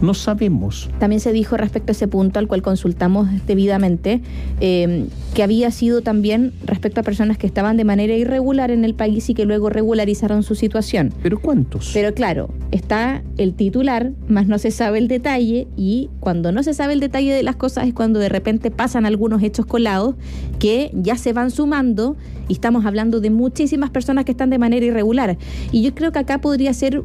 No 0.00 0.14
sabemos. 0.14 0.88
También 0.98 1.20
se 1.20 1.32
dijo 1.32 1.56
respecto 1.56 1.90
a 1.90 1.92
ese 1.92 2.08
punto 2.08 2.38
al 2.38 2.46
cual 2.46 2.62
consultamos 2.62 3.28
debidamente, 3.46 4.20
eh, 4.60 5.06
que 5.34 5.42
había 5.42 5.70
sido 5.70 6.02
también 6.02 6.52
respecto 6.64 7.00
a 7.00 7.02
personas 7.02 7.38
que 7.38 7.46
estaban 7.46 7.76
de 7.76 7.84
manera 7.84 8.14
irregular 8.14 8.70
en 8.70 8.84
el 8.84 8.94
país 8.94 9.28
y 9.28 9.34
que 9.34 9.44
luego 9.44 9.70
regularizaron 9.70 10.42
su 10.42 10.54
situación. 10.54 11.12
¿Pero 11.22 11.40
cuántos? 11.40 11.90
Pero 11.94 12.14
claro, 12.14 12.50
está 12.70 13.22
el 13.36 13.54
titular, 13.54 14.12
más 14.28 14.46
no 14.46 14.58
se 14.58 14.70
sabe 14.70 14.98
el 14.98 15.08
detalle 15.08 15.66
y 15.76 16.10
cuando 16.20 16.52
no 16.52 16.62
se 16.62 16.74
sabe 16.74 16.92
el 16.92 17.00
detalle 17.00 17.32
de 17.32 17.42
las 17.42 17.56
cosas 17.56 17.86
es 17.86 17.94
cuando 17.94 18.18
de 18.20 18.28
repente 18.28 18.70
pasan 18.70 19.06
algunos 19.06 19.42
hechos 19.42 19.66
colados 19.66 20.14
que 20.58 20.90
ya 20.94 21.16
se 21.16 21.32
van 21.32 21.50
sumando 21.50 22.16
y 22.48 22.54
estamos 22.54 22.86
hablando 22.86 23.20
de 23.20 23.30
muchísimas 23.30 23.90
personas 23.90 24.24
que 24.24 24.32
están 24.32 24.50
de 24.50 24.58
manera 24.58 24.86
irregular. 24.86 25.36
Y 25.72 25.82
yo 25.82 25.94
creo 25.94 26.12
que 26.12 26.18
acá 26.18 26.40
podría 26.40 26.72
ser 26.72 27.02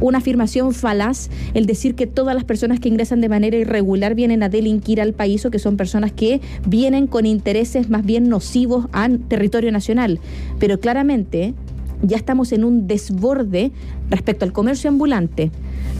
una 0.00 0.18
afirmación 0.18 0.72
falaz 0.72 1.30
el 1.54 1.66
decir 1.66 1.94
que 1.94 2.06
todas 2.06 2.34
las 2.34 2.44
personas 2.44 2.80
que 2.80 2.88
ingresan 2.88 3.20
de 3.20 3.28
manera 3.28 3.56
irregular 3.56 4.14
vienen 4.14 4.42
a 4.42 4.48
delinquir 4.48 5.00
al 5.00 5.12
país 5.12 5.44
o 5.46 5.50
que 5.50 5.58
son 5.58 5.76
personas 5.76 6.12
que 6.12 6.40
vienen 6.66 7.06
con 7.06 7.26
intereses 7.26 7.88
más 7.88 8.04
bien 8.04 8.28
nocivos 8.28 8.86
al 8.92 9.20
territorio 9.20 9.72
nacional. 9.72 10.20
Pero 10.58 10.80
claramente 10.80 11.54
ya 12.02 12.16
estamos 12.16 12.52
en 12.52 12.64
un 12.64 12.86
desborde 12.86 13.72
respecto 14.10 14.44
al 14.44 14.52
comercio 14.52 14.90
ambulante, 14.90 15.50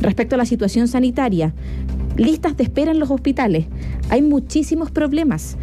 respecto 0.03 0.35
a 0.35 0.39
la 0.39 0.47
situación 0.47 0.89
sanitaria, 0.89 1.55
listas 2.17 2.57
de 2.57 2.65
espera 2.65 2.91
en 2.91 2.99
los 2.99 3.11
hospitales. 3.11 3.67
Hay 4.11 4.23
muchísimos 4.23 4.91
problemas. 4.91 5.57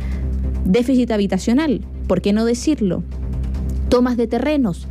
Déficit 0.66 1.12
habitacional, 1.12 1.82
¿por 2.08 2.22
qué 2.22 2.34
no 2.34 2.46
decirlo? 2.46 3.04
Tomas 3.90 4.18
de 4.18 4.28
terrenos, 4.28 4.88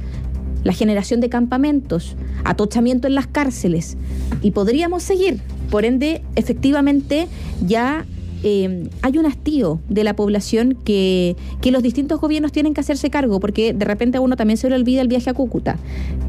la 0.64 0.72
generación 0.72 1.20
de 1.20 1.28
campamentos, 1.28 2.16
atochamiento 2.44 3.06
en 3.08 3.14
las 3.14 3.26
cárceles 3.26 3.96
y 4.42 4.52
podríamos 4.52 5.02
seguir. 5.02 5.40
Por 5.70 5.84
ende, 5.84 6.22
efectivamente, 6.36 7.28
ya 7.66 8.04
eh, 8.44 8.88
hay 9.02 9.18
un 9.18 9.26
hastío 9.26 9.80
de 9.88 10.04
la 10.04 10.14
población 10.14 10.76
que, 10.84 11.36
que 11.60 11.70
los 11.70 11.82
distintos 11.82 12.20
gobiernos 12.20 12.52
tienen 12.52 12.74
que 12.74 12.80
hacerse 12.80 13.08
cargo, 13.10 13.40
porque 13.40 13.72
de 13.72 13.84
repente 13.84 14.18
a 14.18 14.20
uno 14.20 14.36
también 14.36 14.56
se 14.56 14.68
le 14.68 14.74
olvida 14.76 15.00
el 15.00 15.08
viaje 15.08 15.30
a 15.30 15.34
Cúcuta. 15.34 15.78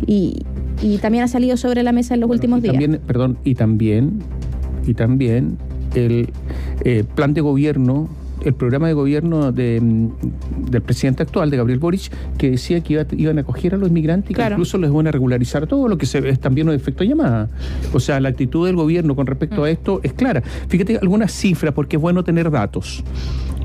Y, 0.06 0.44
y 0.82 0.98
también 0.98 1.24
ha 1.24 1.28
salido 1.28 1.58
sobre 1.58 1.84
la 1.84 1.92
mesa 1.92 2.14
en 2.14 2.22
los 2.22 2.30
últimos 2.30 2.62
días. 2.62 2.74
También, 2.74 3.02
perdón, 3.06 3.38
y 3.44 3.56
también, 3.56 4.20
y 4.86 4.94
también 4.94 5.58
el 5.96 6.30
eh, 6.84 7.04
plan 7.16 7.34
de 7.34 7.42
gobierno 7.42 8.10
el 8.44 8.54
programa 8.54 8.88
de 8.88 8.94
gobierno 8.94 9.52
de, 9.52 9.82
mm, 9.82 10.70
del 10.70 10.82
presidente 10.82 11.24
actual, 11.24 11.50
de 11.50 11.58
Gabriel 11.58 11.80
Boric, 11.80 12.12
que 12.38 12.52
decía 12.52 12.82
que 12.82 13.06
iban 13.18 13.38
a 13.38 13.42
acoger 13.42 13.74
a 13.74 13.78
los 13.78 13.90
inmigrantes 13.90 14.32
y 14.32 14.34
que 14.34 14.44
incluso 14.44 14.78
les 14.78 14.92
van 14.92 15.08
a 15.08 15.12
regularizar 15.12 15.68
todo, 15.68 15.88
lo 15.88 15.98
que 15.98 16.06
se, 16.06 16.28
es 16.30 16.40
también 16.40 16.70
un 16.70 16.76
efecto 16.76 17.04
llamada. 17.04 17.50
O 17.94 18.00
sea, 18.00 18.20
la 18.20 18.30
actitud 18.30 18.66
del 18.66 18.76
gobierno 18.76 19.16
con 19.16 19.28
respecto 19.28 19.64
a 19.64 19.68
mm. 19.68 19.72
esto 19.72 20.00
es 20.04 20.14
clara. 20.14 20.42
Fíjate 20.68 20.98
algunas 20.98 21.32
cifras, 21.32 21.74
porque 21.74 21.98
es 21.98 22.02
bueno 22.02 22.24
tener 22.24 22.50
datos. 22.52 23.04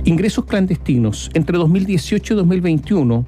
Ingresos 0.04 0.44
clandestinos 0.44 1.30
entre 1.34 1.58
2018 1.58 2.34
y 2.34 2.36
2021. 2.36 3.26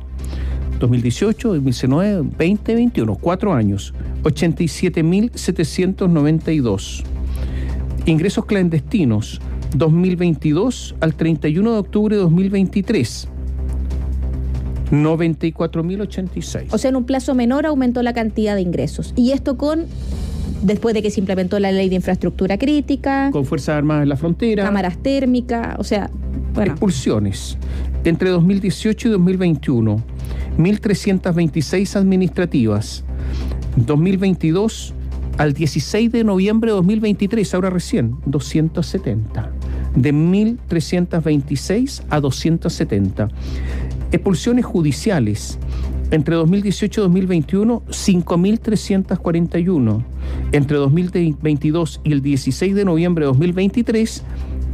2018, 0.79 1.49
2019, 1.49 2.31
2021, 2.39 3.17
cuatro 3.17 3.53
años, 3.53 3.93
87.792. 4.23 7.03
Ingresos 8.07 8.47
clandestinos, 8.47 9.43
2022 9.75 10.97
al 11.01 11.15
31 11.15 11.73
de 11.73 11.79
octubre 11.79 12.17
de 12.17 12.23
2023. 12.23 13.29
94.086. 14.91 16.67
O 16.73 16.79
sea, 16.79 16.91
en 16.91 16.97
un 16.97 17.05
plazo 17.05 17.35
menor 17.35 17.67
aumentó 17.67 18.03
la 18.03 18.13
cantidad 18.13 18.55
de 18.55 18.63
ingresos. 18.63 19.13
Y 19.17 19.33
esto 19.33 19.57
con 19.57 19.87
después 20.63 20.95
de 20.95 21.03
que 21.03 21.11
se 21.11 21.21
implementó 21.21 21.59
la 21.59 21.73
ley 21.73 21.89
de 21.89 21.95
infraestructura 21.97 22.59
crítica. 22.59 23.31
Con 23.31 23.45
Fuerzas 23.45 23.77
Armadas 23.77 24.03
en 24.03 24.09
la 24.09 24.17
frontera. 24.17 24.65
Cámaras 24.65 24.99
térmicas, 24.99 25.77
o 25.79 25.85
sea, 25.85 26.11
bueno. 26.55 26.73
Expulsiones. 26.73 27.57
Entre 28.05 28.31
2018 28.31 29.09
y 29.09 29.11
2021, 29.13 30.03
1.326 30.59 31.97
administrativas. 31.97 33.05
2022 33.77 34.95
al 35.39 35.53
16 35.53 36.11
de 36.11 36.25
noviembre 36.25 36.71
de 36.71 36.77
2023, 36.77 37.55
ahora 37.55 37.71
recién, 37.71 38.17
270 38.27 39.60
de 39.95 40.15
1.326 40.15 42.03
a 42.11 42.21
270. 42.21 43.29
Expulsiones 44.13 44.65
judiciales. 44.65 45.59
Entre 46.11 46.35
2018 46.35 47.01
y 47.01 47.05
2021, 47.05 47.83
5.341. 47.87 50.05
Entre 50.53 50.77
2022 50.77 52.01
y 52.03 52.13
el 52.13 52.21
16 52.21 52.75
de 52.75 52.85
noviembre 52.85 53.25
de 53.25 53.29
2023, 53.29 54.25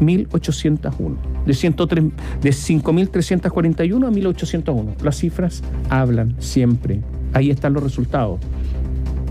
1.801. 0.00 1.16
De, 1.44 1.54
103, 1.54 2.04
de 2.40 2.50
5.341 2.50 4.06
a 4.06 4.11
1.801. 4.11 5.02
Las 5.02 5.18
cifras 5.18 5.62
hablan 5.90 6.35
siempre. 6.38 7.02
Ahí 7.35 7.50
están 7.50 7.75
los 7.75 7.82
resultados. 7.82 8.40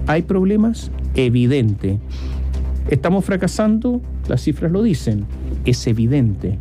¿Hay 0.05 0.21
problemas? 0.21 0.91
Evidente. 1.15 1.97
¿Estamos 2.89 3.25
fracasando? 3.25 3.99
Las 4.27 4.43
cifras 4.43 4.71
lo 4.71 4.83
dicen 4.83 5.25
es 5.65 5.86
evidente. 5.88 6.57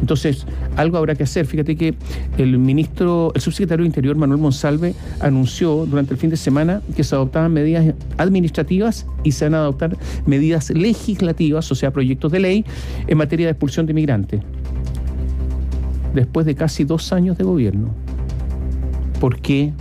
Entonces, 0.00 0.46
algo 0.76 0.98
habrá 0.98 1.14
que 1.14 1.22
hacer. 1.22 1.46
Fíjate 1.46 1.76
que 1.76 1.94
el 2.38 2.58
ministro, 2.58 3.32
el 3.34 3.40
subsecretario 3.40 3.82
de 3.82 3.88
Interior, 3.88 4.16
Manuel 4.16 4.40
Monsalve, 4.40 4.94
anunció 5.20 5.86
durante 5.86 6.12
el 6.12 6.18
fin 6.18 6.30
de 6.30 6.36
semana 6.36 6.82
que 6.94 7.02
se 7.02 7.14
adoptaban 7.14 7.52
medidas 7.52 7.94
administrativas 8.18 9.06
y 9.24 9.32
se 9.32 9.46
van 9.46 9.54
a 9.54 9.58
adoptar 9.58 9.96
medidas 10.26 10.70
legislativas, 10.70 11.70
o 11.72 11.74
sea, 11.74 11.92
proyectos 11.92 12.30
de 12.30 12.40
ley, 12.40 12.64
en 13.06 13.18
materia 13.18 13.46
de 13.46 13.52
expulsión 13.52 13.86
de 13.86 13.92
inmigrantes. 13.92 14.40
Después 16.14 16.46
de 16.46 16.54
casi 16.54 16.84
dos 16.84 17.12
años 17.12 17.38
de 17.38 17.44
gobierno. 17.44 17.94
¿Por 19.20 19.40
qué? 19.40 19.72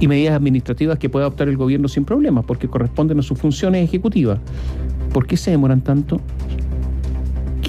Y 0.00 0.08
medidas 0.08 0.34
administrativas 0.34 0.98
que 0.98 1.10
puede 1.10 1.24
adoptar 1.24 1.48
el 1.48 1.56
gobierno 1.56 1.88
sin 1.88 2.04
problemas, 2.04 2.44
porque 2.46 2.68
corresponden 2.68 3.18
a 3.18 3.22
sus 3.22 3.38
funciones 3.38 3.84
ejecutivas. 3.84 4.38
¿Por 5.12 5.26
qué 5.26 5.36
se 5.36 5.50
demoran 5.50 5.80
tanto? 5.82 6.20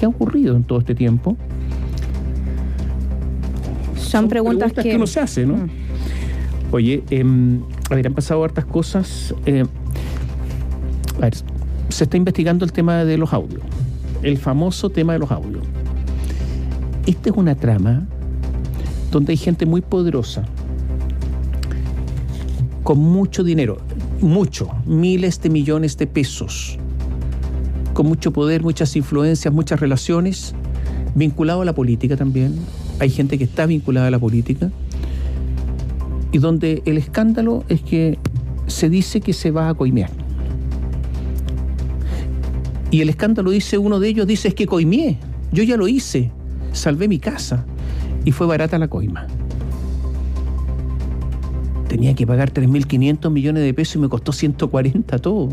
¿Qué 0.00 0.06
ha 0.06 0.08
ocurrido 0.08 0.56
en 0.56 0.64
todo 0.64 0.78
este 0.78 0.94
tiempo? 0.94 1.36
Son, 3.98 4.30
preguntas, 4.30 4.72
que... 4.72 4.96
uno 4.96 5.06
se 5.06 5.20
hace, 5.20 5.44
¿no? 5.44 5.56
Mm. 5.56 5.70
Oye, 6.72 7.04
eh, 7.10 7.22
a 7.90 7.94
ver, 7.94 8.06
han 8.06 8.14
pasado 8.14 8.42
hartas 8.42 8.64
cosas. 8.64 9.34
Eh, 9.44 9.66
a 11.18 11.20
ver, 11.20 11.34
se 11.90 12.04
está 12.04 12.16
investigando 12.16 12.64
el 12.64 12.72
tema 12.72 13.04
de 13.04 13.18
los 13.18 13.34
audios, 13.34 13.60
el 14.22 14.38
famoso 14.38 14.88
tema 14.88 15.12
de 15.12 15.18
los 15.18 15.30
audios. 15.30 15.64
Esta 17.04 17.28
es 17.28 17.36
una 17.36 17.54
trama 17.54 18.06
donde 19.10 19.32
hay 19.32 19.36
gente 19.36 19.66
muy 19.66 19.82
poderosa, 19.82 20.46
con 22.84 23.00
mucho 23.00 23.44
dinero, 23.44 23.76
mucho, 24.22 24.70
miles 24.86 25.42
de 25.42 25.50
millones 25.50 25.98
de 25.98 26.06
pesos, 26.06 26.78
con 28.00 28.08
mucho 28.08 28.32
poder, 28.32 28.62
muchas 28.62 28.96
influencias, 28.96 29.52
muchas 29.52 29.78
relaciones, 29.78 30.54
vinculado 31.14 31.60
a 31.60 31.66
la 31.66 31.74
política 31.74 32.16
también. 32.16 32.54
Hay 32.98 33.10
gente 33.10 33.36
que 33.36 33.44
está 33.44 33.66
vinculada 33.66 34.06
a 34.06 34.10
la 34.10 34.18
política. 34.18 34.70
Y 36.32 36.38
donde 36.38 36.82
el 36.86 36.96
escándalo 36.96 37.62
es 37.68 37.82
que 37.82 38.18
se 38.68 38.88
dice 38.88 39.20
que 39.20 39.34
se 39.34 39.50
va 39.50 39.68
a 39.68 39.74
coimear. 39.74 40.08
Y 42.90 43.02
el 43.02 43.10
escándalo 43.10 43.50
dice, 43.50 43.76
uno 43.76 44.00
de 44.00 44.08
ellos 44.08 44.26
dice, 44.26 44.48
es 44.48 44.54
que 44.54 44.64
coimié. 44.64 45.18
Yo 45.52 45.62
ya 45.62 45.76
lo 45.76 45.86
hice. 45.86 46.30
Salvé 46.72 47.06
mi 47.06 47.18
casa. 47.18 47.66
Y 48.24 48.32
fue 48.32 48.46
barata 48.46 48.78
la 48.78 48.88
coima. 48.88 49.26
Tenía 51.86 52.14
que 52.14 52.26
pagar 52.26 52.50
3.500 52.50 53.30
millones 53.30 53.62
de 53.62 53.74
pesos 53.74 53.96
y 53.96 53.98
me 53.98 54.08
costó 54.08 54.32
140 54.32 55.18
todo. 55.18 55.50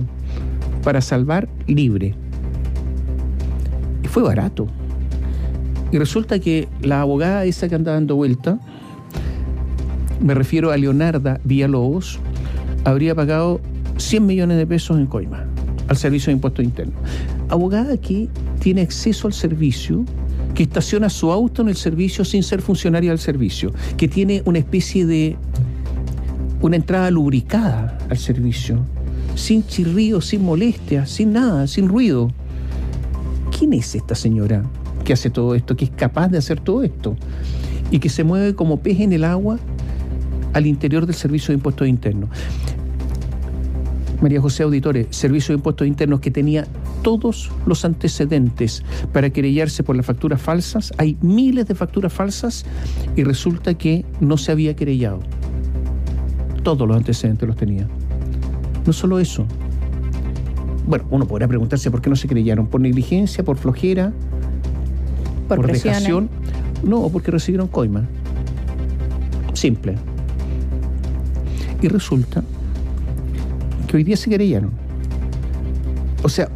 Para 0.82 1.01
salvar 1.01 1.50
libre 1.68 2.16
fue 4.07 4.23
barato. 4.23 4.67
Y 5.91 5.97
resulta 5.97 6.39
que 6.39 6.67
la 6.81 7.01
abogada 7.01 7.45
esa 7.45 7.69
que 7.69 7.75
anda 7.75 7.93
dando 7.93 8.15
vuelta, 8.15 8.59
me 10.21 10.33
refiero 10.33 10.71
a 10.71 10.77
Leonarda 10.77 11.39
Villalobos, 11.43 12.19
habría 12.83 13.15
pagado 13.15 13.61
100 13.97 14.25
millones 14.25 14.57
de 14.57 14.67
pesos 14.67 14.97
en 14.97 15.05
coima 15.05 15.45
al 15.87 15.97
servicio 15.97 16.27
de 16.27 16.33
impuestos 16.33 16.65
internos. 16.65 16.95
Abogada 17.49 17.97
que 17.97 18.27
tiene 18.59 18.81
acceso 18.81 19.27
al 19.27 19.33
servicio, 19.33 20.03
que 20.53 20.63
estaciona 20.63 21.09
su 21.09 21.31
auto 21.31 21.61
en 21.61 21.69
el 21.69 21.75
servicio 21.75 22.25
sin 22.25 22.43
ser 22.43 22.61
funcionaria 22.61 23.11
del 23.11 23.19
servicio, 23.19 23.71
que 23.95 24.07
tiene 24.07 24.41
una 24.45 24.59
especie 24.59 25.05
de 25.05 25.37
una 26.61 26.75
entrada 26.75 27.11
lubricada 27.11 27.97
al 28.09 28.17
servicio, 28.17 28.79
sin 29.35 29.65
chirrío, 29.65 30.19
sin 30.19 30.43
molestia, 30.43 31.05
sin 31.05 31.33
nada, 31.33 31.67
sin 31.67 31.87
ruido. 31.87 32.31
¿Quién 33.57 33.73
es 33.73 33.95
esta 33.95 34.15
señora 34.15 34.63
que 35.03 35.13
hace 35.13 35.29
todo 35.29 35.55
esto, 35.55 35.75
que 35.75 35.85
es 35.85 35.91
capaz 35.91 36.27
de 36.29 36.37
hacer 36.37 36.59
todo 36.59 36.83
esto? 36.83 37.15
Y 37.91 37.99
que 37.99 38.09
se 38.09 38.23
mueve 38.23 38.55
como 38.55 38.81
pez 38.81 38.99
en 38.99 39.13
el 39.13 39.23
agua 39.23 39.57
al 40.53 40.65
interior 40.65 41.05
del 41.05 41.15
Servicio 41.15 41.47
de 41.47 41.55
Impuestos 41.55 41.87
Internos. 41.87 42.29
María 44.21 44.41
José 44.41 44.63
Auditore, 44.63 45.07
Servicio 45.11 45.53
de 45.53 45.57
Impuestos 45.57 45.87
Internos 45.87 46.19
que 46.19 46.31
tenía 46.31 46.67
todos 47.03 47.51
los 47.65 47.85
antecedentes 47.85 48.83
para 49.13 49.29
querellarse 49.29 49.83
por 49.83 49.95
las 49.95 50.05
facturas 50.05 50.41
falsas. 50.41 50.91
Hay 50.97 51.17
miles 51.21 51.67
de 51.67 51.75
facturas 51.75 52.11
falsas 52.11 52.65
y 53.15 53.23
resulta 53.23 53.75
que 53.75 54.05
no 54.19 54.37
se 54.37 54.51
había 54.51 54.75
querellado. 54.75 55.19
Todos 56.63 56.87
los 56.87 56.97
antecedentes 56.97 57.47
los 57.47 57.55
tenía. 57.55 57.87
No 58.85 58.93
solo 58.93 59.19
eso, 59.19 59.45
bueno, 60.88 61.06
uno 61.12 61.27
podrá 61.27 61.48
preguntarse 61.48 61.91
por 61.91 62.01
qué 62.01 62.10
no 62.10 62.15
se 62.15 62.27
creyeron, 62.27 62.67
por 62.67 62.79
negligencia, 62.79 63.44
por 63.44 63.58
flojera, 63.58 64.13
por, 65.48 65.58
por 65.58 65.72
dejación, 65.72 66.29
no, 66.84 67.10
porque 67.10 67.29
recibieron 67.29 67.67
coima. 67.67 68.08
Simple. 69.53 69.96
Y 71.82 71.88
resulta 71.89 72.44
que 73.88 73.98
hoy 73.98 74.03
día 74.03 74.15
se 74.15 74.29
querellaron. 74.29 74.72
O 76.24 76.29
sea, 76.29 76.50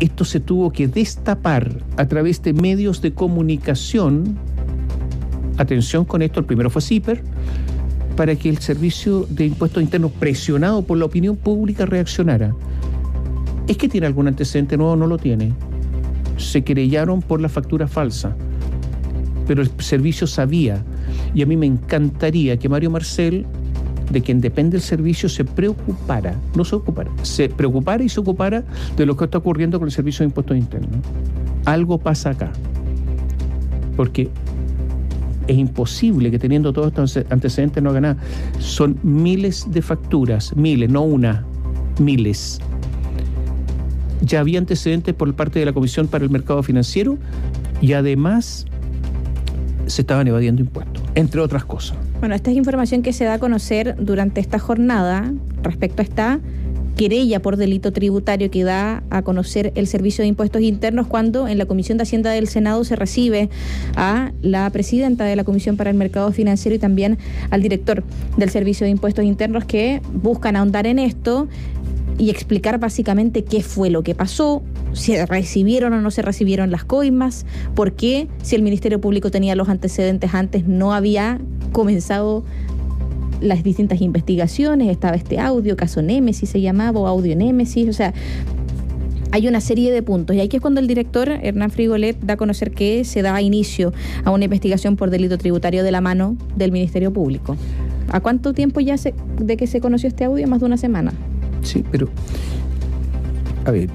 esto 0.00 0.24
se 0.24 0.40
tuvo 0.40 0.72
que 0.72 0.86
destapar 0.88 1.70
a 1.96 2.06
través 2.06 2.42
de 2.42 2.52
medios 2.52 3.02
de 3.02 3.12
comunicación. 3.12 4.36
Atención 5.58 6.04
con 6.04 6.22
esto, 6.22 6.40
el 6.40 6.46
primero 6.46 6.70
fue 6.70 6.82
CIPER, 6.82 7.22
para 8.16 8.34
que 8.36 8.48
el 8.48 8.58
Servicio 8.58 9.26
de 9.28 9.46
Impuestos 9.46 9.82
Internos, 9.82 10.12
presionado 10.12 10.82
por 10.82 10.98
la 10.98 11.04
opinión 11.04 11.36
pública, 11.36 11.84
reaccionara. 11.84 12.54
¿Es 13.68 13.76
que 13.76 13.88
tiene 13.88 14.06
algún 14.06 14.28
antecedente 14.28 14.76
nuevo? 14.76 14.96
No 14.96 15.06
lo 15.06 15.18
tiene. 15.18 15.52
Se 16.36 16.62
querellaron 16.62 17.22
por 17.22 17.40
la 17.40 17.48
factura 17.48 17.86
falsa, 17.86 18.34
pero 19.46 19.62
el 19.62 19.70
servicio 19.78 20.26
sabía. 20.26 20.82
Y 21.34 21.42
a 21.42 21.46
mí 21.46 21.56
me 21.56 21.66
encantaría 21.66 22.56
que 22.56 22.68
Mario 22.68 22.90
Marcel, 22.90 23.46
de 24.10 24.20
quien 24.20 24.40
depende 24.40 24.76
el 24.76 24.82
servicio, 24.82 25.28
se 25.28 25.44
preocupara, 25.44 26.34
no 26.56 26.64
se 26.64 26.74
ocupara, 26.74 27.10
se 27.22 27.48
preocupara 27.48 28.02
y 28.02 28.08
se 28.08 28.20
ocupara 28.20 28.64
de 28.96 29.06
lo 29.06 29.16
que 29.16 29.24
está 29.24 29.38
ocurriendo 29.38 29.78
con 29.78 29.88
el 29.88 29.92
servicio 29.92 30.24
de 30.24 30.26
impuestos 30.26 30.56
internos. 30.56 30.98
Algo 31.64 31.98
pasa 31.98 32.30
acá. 32.30 32.52
porque 33.96 34.30
es 35.48 35.56
imposible 35.56 36.30
que 36.30 36.38
teniendo 36.38 36.72
todos 36.72 36.88
estos 36.88 37.16
antecedentes 37.30 37.82
no 37.82 37.90
haga 37.90 38.00
nada. 38.00 38.16
Son 38.58 38.98
miles 39.02 39.66
de 39.70 39.82
facturas, 39.82 40.54
miles, 40.56 40.90
no 40.90 41.02
una, 41.02 41.44
miles. 42.00 42.60
Ya 44.22 44.40
había 44.40 44.58
antecedentes 44.58 45.14
por 45.14 45.32
parte 45.34 45.58
de 45.58 45.66
la 45.66 45.72
Comisión 45.72 46.08
para 46.08 46.24
el 46.24 46.30
Mercado 46.30 46.62
Financiero 46.62 47.18
y 47.80 47.92
además 47.92 48.66
se 49.86 50.02
estaban 50.02 50.26
evadiendo 50.28 50.62
impuestos, 50.62 51.02
entre 51.14 51.40
otras 51.40 51.64
cosas. 51.64 51.96
Bueno, 52.20 52.34
esta 52.34 52.50
es 52.50 52.56
información 52.56 53.02
que 53.02 53.12
se 53.12 53.24
da 53.24 53.34
a 53.34 53.38
conocer 53.38 53.96
durante 53.98 54.40
esta 54.40 54.58
jornada 54.58 55.32
respecto 55.62 56.02
a 56.02 56.04
esta 56.04 56.40
querella 56.96 57.40
por 57.40 57.56
delito 57.56 57.92
tributario 57.92 58.50
que 58.50 58.64
da 58.64 59.02
a 59.10 59.22
conocer 59.22 59.72
el 59.74 59.86
Servicio 59.86 60.22
de 60.22 60.28
Impuestos 60.28 60.62
Internos 60.62 61.06
cuando 61.06 61.48
en 61.48 61.58
la 61.58 61.66
Comisión 61.66 61.98
de 61.98 62.02
Hacienda 62.02 62.30
del 62.30 62.48
Senado 62.48 62.84
se 62.84 62.96
recibe 62.96 63.48
a 63.96 64.32
la 64.42 64.68
presidenta 64.70 65.24
de 65.24 65.36
la 65.36 65.44
Comisión 65.44 65.76
para 65.76 65.90
el 65.90 65.96
Mercado 65.96 66.30
Financiero 66.32 66.76
y 66.76 66.78
también 66.78 67.18
al 67.50 67.62
director 67.62 68.04
del 68.36 68.50
Servicio 68.50 68.84
de 68.84 68.90
Impuestos 68.90 69.24
Internos 69.24 69.64
que 69.64 70.00
buscan 70.12 70.56
ahondar 70.56 70.86
en 70.86 70.98
esto 70.98 71.48
y 72.18 72.30
explicar 72.30 72.78
básicamente 72.78 73.44
qué 73.44 73.62
fue 73.62 73.90
lo 73.90 74.02
que 74.02 74.14
pasó, 74.14 74.62
si 74.92 75.16
recibieron 75.16 75.92
o 75.92 76.00
no 76.00 76.10
se 76.10 76.22
recibieron 76.22 76.70
las 76.70 76.84
coimas, 76.84 77.46
por 77.74 77.92
qué, 77.92 78.28
si 78.42 78.56
el 78.56 78.62
Ministerio 78.62 79.00
Público 79.00 79.30
tenía 79.30 79.54
los 79.54 79.68
antecedentes 79.68 80.34
antes, 80.34 80.66
no 80.66 80.92
había 80.92 81.40
comenzado 81.72 82.44
las 83.40 83.62
distintas 83.64 84.00
investigaciones, 84.00 84.88
estaba 84.88 85.16
este 85.16 85.40
audio, 85.40 85.76
caso 85.76 86.00
Némesis 86.02 86.50
se 86.50 86.60
llamaba, 86.60 87.00
o 87.00 87.06
audio 87.06 87.34
Némesis, 87.34 87.88
o 87.88 87.92
sea, 87.92 88.14
hay 89.32 89.48
una 89.48 89.60
serie 89.60 89.90
de 89.90 90.02
puntos. 90.02 90.36
Y 90.36 90.40
aquí 90.40 90.56
es 90.56 90.62
cuando 90.62 90.80
el 90.80 90.86
director 90.86 91.28
Hernán 91.30 91.70
Frigolet 91.70 92.20
da 92.20 92.34
a 92.34 92.36
conocer 92.36 92.70
que 92.70 93.04
se 93.04 93.22
da 93.22 93.40
inicio 93.40 93.92
a 94.24 94.30
una 94.30 94.44
investigación 94.44 94.96
por 94.96 95.10
delito 95.10 95.38
tributario 95.38 95.82
de 95.82 95.90
la 95.90 96.02
mano 96.02 96.36
del 96.54 96.70
Ministerio 96.70 97.12
Público. 97.12 97.56
¿A 98.10 98.20
cuánto 98.20 98.52
tiempo 98.52 98.80
ya 98.80 98.98
se, 98.98 99.14
de 99.38 99.56
que 99.56 99.66
se 99.66 99.80
conoció 99.80 100.08
este 100.08 100.24
audio? 100.24 100.46
Más 100.46 100.60
de 100.60 100.66
una 100.66 100.76
semana. 100.76 101.14
Sí, 101.62 101.84
pero, 101.90 102.08
a 103.64 103.70
ver, 103.70 103.88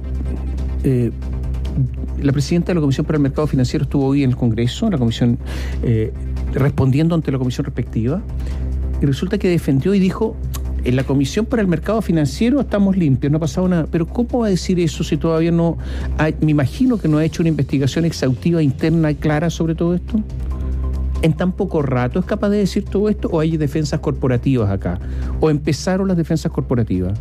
eh, 0.84 1.12
la 2.22 2.32
presidenta 2.32 2.68
de 2.68 2.76
la 2.76 2.82
Comisión 2.82 3.06
para 3.06 3.18
el 3.18 3.24
Mercado 3.24 3.48
Financiero 3.48 3.84
estuvo 3.84 4.06
hoy 4.06 4.24
en 4.24 4.32
el 4.32 4.36
Congreso, 4.36 4.90
la 4.90 4.98
comisión, 4.98 5.38
eh, 5.84 6.12
respondiendo 6.54 7.14
ante 7.14 7.32
la 7.32 7.38
comisión 7.38 7.66
respectiva, 7.66 8.22
y 9.02 9.06
resulta 9.06 9.38
que 9.38 9.50
defendió 9.50 9.94
y 9.94 10.00
dijo, 10.00 10.36
en 10.84 10.96
la 10.96 11.04
Comisión 11.04 11.46
para 11.46 11.62
el 11.62 11.68
Mercado 11.68 12.02
Financiero 12.02 12.62
estamos 12.62 12.96
limpios, 12.96 13.30
no 13.30 13.38
ha 13.38 13.42
pasado 13.42 13.68
nada. 13.68 13.88
Pero 13.92 14.08
¿cómo 14.08 14.40
va 14.40 14.48
a 14.48 14.50
decir 14.50 14.80
eso 14.80 15.04
si 15.04 15.18
todavía 15.18 15.52
no, 15.52 15.78
me 16.40 16.52
imagino 16.52 16.98
que 16.98 17.08
no 17.08 17.18
ha 17.18 17.26
hecho 17.26 17.44
una 17.44 17.50
investigación 17.50 18.06
exhaustiva 18.06 18.64
interna 18.64 19.12
y 19.12 19.16
clara 19.16 19.50
sobre 19.50 19.76
todo 19.76 19.96
esto? 19.96 20.22
¿En 21.22 21.34
tan 21.34 21.52
poco 21.52 21.82
rato 21.82 22.20
es 22.20 22.26
capaz 22.26 22.50
de 22.50 22.58
decir 22.58 22.86
todo 22.86 23.10
esto 23.10 23.28
o 23.32 23.40
hay 23.40 23.58
defensas 23.58 24.00
corporativas 24.00 24.70
acá? 24.70 25.00
¿O 25.42 25.50
empezaron 25.50 26.08
las 26.08 26.16
defensas 26.16 26.52
corporativas? 26.52 27.20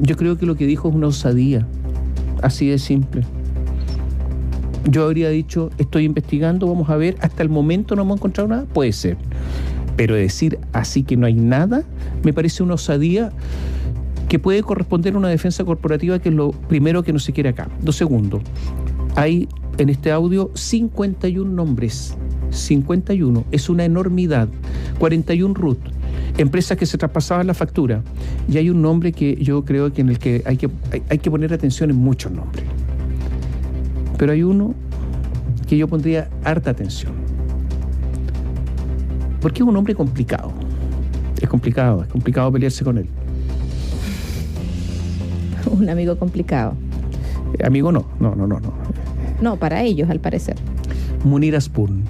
Yo 0.00 0.16
creo 0.16 0.38
que 0.38 0.46
lo 0.46 0.56
que 0.56 0.66
dijo 0.66 0.88
es 0.88 0.94
una 0.94 1.08
osadía, 1.08 1.66
así 2.42 2.68
de 2.68 2.78
simple. 2.78 3.22
Yo 4.88 5.04
habría 5.04 5.28
dicho, 5.28 5.70
estoy 5.76 6.04
investigando, 6.04 6.66
vamos 6.66 6.88
a 6.88 6.96
ver, 6.96 7.16
hasta 7.20 7.42
el 7.42 7.50
momento 7.50 7.94
no 7.96 8.02
hemos 8.02 8.16
encontrado 8.18 8.48
nada, 8.48 8.64
puede 8.64 8.92
ser. 8.92 9.18
Pero 9.96 10.14
decir 10.14 10.58
así 10.72 11.02
que 11.02 11.16
no 11.16 11.26
hay 11.26 11.34
nada, 11.34 11.84
me 12.22 12.32
parece 12.32 12.62
una 12.62 12.74
osadía 12.74 13.30
que 14.28 14.38
puede 14.38 14.62
corresponder 14.62 15.14
a 15.14 15.18
una 15.18 15.28
defensa 15.28 15.64
corporativa 15.64 16.18
que 16.18 16.30
es 16.30 16.34
lo 16.34 16.52
primero 16.52 17.02
que 17.02 17.12
no 17.12 17.18
se 17.18 17.32
quiere 17.32 17.50
acá. 17.50 17.68
Dos 17.82 17.96
segundos. 17.96 18.40
Hay 19.16 19.48
en 19.76 19.90
este 19.90 20.12
audio 20.12 20.50
51 20.54 21.50
nombres. 21.50 22.16
51. 22.50 23.44
Es 23.50 23.68
una 23.68 23.84
enormidad. 23.84 24.48
41 24.98 25.54
RUT. 25.54 25.78
Empresas 26.38 26.76
que 26.76 26.86
se 26.86 26.96
traspasaban 26.98 27.46
la 27.46 27.54
factura. 27.54 28.02
Y 28.48 28.58
hay 28.58 28.70
un 28.70 28.80
nombre 28.80 29.12
que 29.12 29.36
yo 29.36 29.64
creo 29.64 29.92
que 29.92 30.00
en 30.00 30.08
el 30.08 30.18
que 30.18 30.42
hay 30.46 30.56
que, 30.56 30.70
hay 31.08 31.18
que 31.18 31.30
poner 31.30 31.52
atención 31.52 31.90
en 31.90 31.96
muchos 31.96 32.32
nombres. 32.32 32.64
Pero 34.16 34.32
hay 34.32 34.42
uno 34.42 34.74
que 35.66 35.76
yo 35.76 35.88
pondría 35.88 36.28
harta 36.44 36.70
atención. 36.70 37.12
Porque 39.40 39.62
es 39.62 39.68
un 39.68 39.76
hombre 39.76 39.94
complicado. 39.94 40.52
Es 41.40 41.48
complicado, 41.48 42.02
es 42.02 42.08
complicado 42.08 42.52
pelearse 42.52 42.84
con 42.84 42.98
él. 42.98 43.06
Un 45.70 45.88
amigo 45.88 46.18
complicado. 46.18 46.74
Eh, 47.58 47.64
amigo 47.64 47.92
no, 47.92 48.06
no, 48.20 48.34
no, 48.34 48.46
no, 48.46 48.60
no. 48.60 48.74
No, 49.40 49.56
para 49.56 49.82
ellos, 49.82 50.10
al 50.10 50.20
parecer. 50.20 50.56
Munir 51.24 51.56
Aspun. 51.56 52.02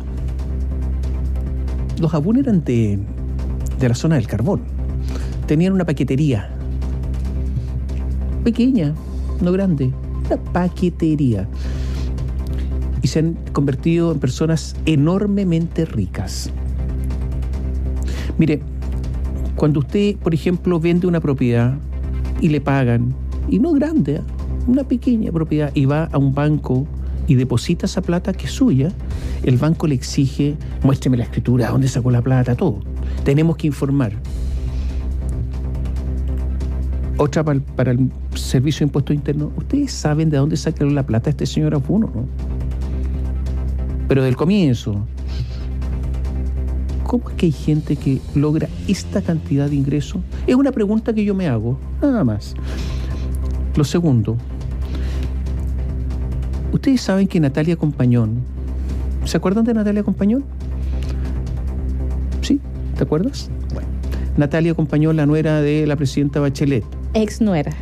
Los 2.00 2.14
Abun 2.14 2.38
eran 2.38 2.64
de, 2.64 2.98
de 3.80 3.88
la 3.88 3.94
zona 3.94 4.14
del 4.14 4.28
carbón. 4.28 4.60
Tenían 5.46 5.72
una 5.72 5.84
paquetería. 5.84 6.50
Pequeña, 8.44 8.94
no 9.40 9.50
grande. 9.50 9.92
Una 10.26 10.36
paquetería 10.36 11.48
y 13.02 13.08
se 13.08 13.20
han 13.20 13.36
convertido 13.52 14.12
en 14.12 14.18
personas 14.18 14.76
enormemente 14.86 15.84
ricas. 15.84 16.50
Mire, 18.38 18.60
cuando 19.56 19.80
usted, 19.80 20.16
por 20.16 20.34
ejemplo, 20.34 20.80
vende 20.80 21.06
una 21.06 21.20
propiedad 21.20 21.76
y 22.40 22.48
le 22.48 22.60
pagan, 22.60 23.14
y 23.48 23.58
no 23.58 23.72
grande, 23.72 24.16
¿eh? 24.16 24.20
una 24.66 24.84
pequeña 24.84 25.32
propiedad, 25.32 25.70
y 25.74 25.84
va 25.84 26.04
a 26.04 26.18
un 26.18 26.34
banco 26.34 26.86
y 27.26 27.34
deposita 27.34 27.86
esa 27.86 28.02
plata 28.02 28.32
que 28.32 28.46
es 28.46 28.52
suya, 28.52 28.92
el 29.42 29.56
banco 29.56 29.86
le 29.86 29.94
exige, 29.94 30.56
muéstreme 30.82 31.16
la 31.16 31.24
escritura, 31.24 31.70
dónde 31.70 31.88
sacó 31.88 32.10
la 32.10 32.22
plata, 32.22 32.54
todo. 32.54 32.80
Tenemos 33.24 33.56
que 33.56 33.66
informar. 33.66 34.12
Otra 37.16 37.44
para 37.44 37.90
el, 37.90 38.10
Servicio 38.34 38.80
de 38.80 38.88
Impuestos 38.88 39.14
Internos. 39.14 39.50
¿Ustedes 39.56 39.92
saben 39.92 40.30
de 40.30 40.38
dónde 40.38 40.56
sacó 40.56 40.84
la 40.84 41.04
plata 41.04 41.30
este 41.30 41.46
señor 41.46 41.74
Afuno, 41.74 42.10
no? 42.14 42.24
pero 44.08 44.24
del 44.24 44.36
comienzo. 44.36 45.06
¿Cómo 47.04 47.28
es 47.30 47.36
que 47.36 47.46
hay 47.46 47.52
gente 47.52 47.96
que 47.96 48.20
logra 48.34 48.68
esta 48.88 49.22
cantidad 49.22 49.68
de 49.68 49.76
ingresos? 49.76 50.22
Es 50.46 50.54
una 50.54 50.72
pregunta 50.72 51.12
que 51.12 51.24
yo 51.24 51.34
me 51.34 51.46
hago, 51.46 51.78
nada 52.00 52.24
más. 52.24 52.54
Lo 53.76 53.84
segundo, 53.84 54.36
ustedes 56.72 57.00
saben 57.00 57.28
que 57.28 57.38
Natalia 57.38 57.76
Compañón, 57.76 58.42
¿se 59.24 59.36
acuerdan 59.36 59.64
de 59.64 59.74
Natalia 59.74 60.02
Compañón? 60.02 60.44
¿Te 63.00 63.04
acuerdas? 63.04 63.48
Bueno, 63.72 63.88
Natalia 64.36 64.74
Compañón, 64.74 65.16
la 65.16 65.24
nuera 65.24 65.62
de 65.62 65.86
la 65.86 65.96
presidenta 65.96 66.38
Bachelet. 66.38 66.84
Ex 67.14 67.40
nuera. 67.40 67.72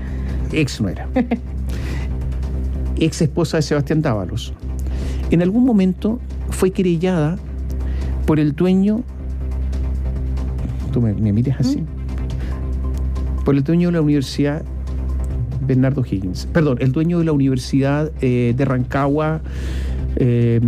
Ex 0.52 0.80
nuera. 0.80 1.08
Ex 3.00 3.22
esposa 3.22 3.56
de 3.56 3.62
Sebastián 3.62 4.00
Dávalos 4.00 4.54
en 5.32 5.42
algún 5.42 5.64
momento 5.64 6.20
fue 6.50 6.70
querellada 6.70 7.36
por 8.26 8.38
el 8.38 8.54
dueño, 8.54 9.02
tú 10.92 11.00
me, 11.00 11.12
miras 11.14 11.58
así, 11.58 11.82
por 13.44 13.56
el 13.56 13.64
dueño 13.64 13.88
de 13.88 13.94
la 13.94 14.02
Universidad 14.02 14.62
Bernardo 15.66 16.04
Higgins, 16.08 16.46
perdón, 16.46 16.78
el 16.80 16.92
dueño 16.92 17.18
de 17.18 17.24
la 17.24 17.32
Universidad 17.32 18.12
eh, 18.20 18.54
de 18.56 18.64
Rancagua, 18.64 19.40
eh, 20.14 20.60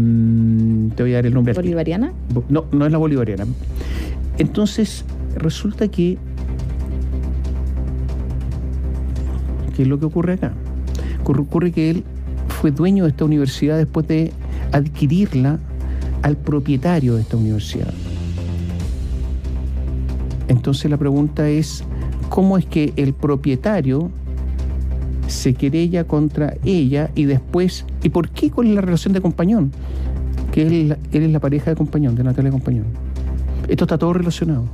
te 0.97 1.03
voy 1.05 1.13
a 1.13 1.15
dar 1.17 1.27
el 1.27 1.35
nombre. 1.35 1.55
¿Bolivariana? 1.55 2.13
No, 2.49 2.65
no 2.73 2.85
es 2.85 2.91
la 2.91 2.99
bolivariana. 2.99 3.47
Entonces, 4.41 5.05
resulta 5.37 5.89
que, 5.89 6.17
¿qué 9.77 9.83
es 9.83 9.87
lo 9.89 10.01
que 10.01 10.07
ocurre 10.07 10.33
acá? 10.33 10.55
Ocurre 11.25 11.71
que 11.73 11.91
él 11.91 12.05
fue 12.49 12.71
dueño 12.71 13.05
de 13.05 13.11
esta 13.11 13.27
universidad 13.27 13.77
después 13.77 14.09
de 14.09 14.33
adquirirla 14.73 15.59
al 16.23 16.39
propietario 16.39 17.17
de 17.17 17.21
esta 17.21 17.37
universidad. 17.37 17.93
Entonces 20.49 20.91
la 20.91 20.97
pregunta 20.97 21.47
es, 21.47 21.85
¿cómo 22.31 22.57
es 22.57 22.65
que 22.65 22.95
el 22.97 23.13
propietario 23.13 24.11
se 25.27 25.53
querella 25.53 26.05
contra 26.05 26.55
ella 26.65 27.11
y 27.15 27.27
después, 27.27 27.85
¿y 28.03 28.09
por 28.09 28.31
qué 28.31 28.51
con 28.51 28.75
la 28.75 28.81
relación 28.81 29.13
de 29.13 29.21
compañón? 29.21 29.71
Que 30.51 30.63
él, 30.63 30.97
es 31.13 31.31
la 31.31 31.41
pareja 31.41 31.71
de 31.71 31.77
compañón, 31.77 32.17
de 32.17 32.25
Natalia 32.25 32.51
Compañón. 32.51 33.10
Esto 33.69 33.85
está 33.85 33.99
todo 33.99 34.13
relacionado. 34.13 34.65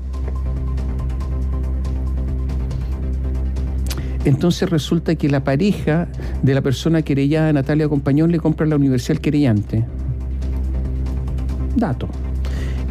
Entonces 4.27 4.68
resulta 4.68 5.14
que 5.14 5.29
la 5.29 5.44
pareja 5.44 6.09
de 6.42 6.53
la 6.53 6.61
persona 6.61 7.03
querellada, 7.03 7.53
Natalia 7.53 7.88
Compañón, 7.88 8.33
le 8.33 8.40
compra 8.40 8.66
la 8.66 8.75
universidad 8.75 9.18
al 9.18 9.20
querellante. 9.20 9.85
Dato. 11.77 12.09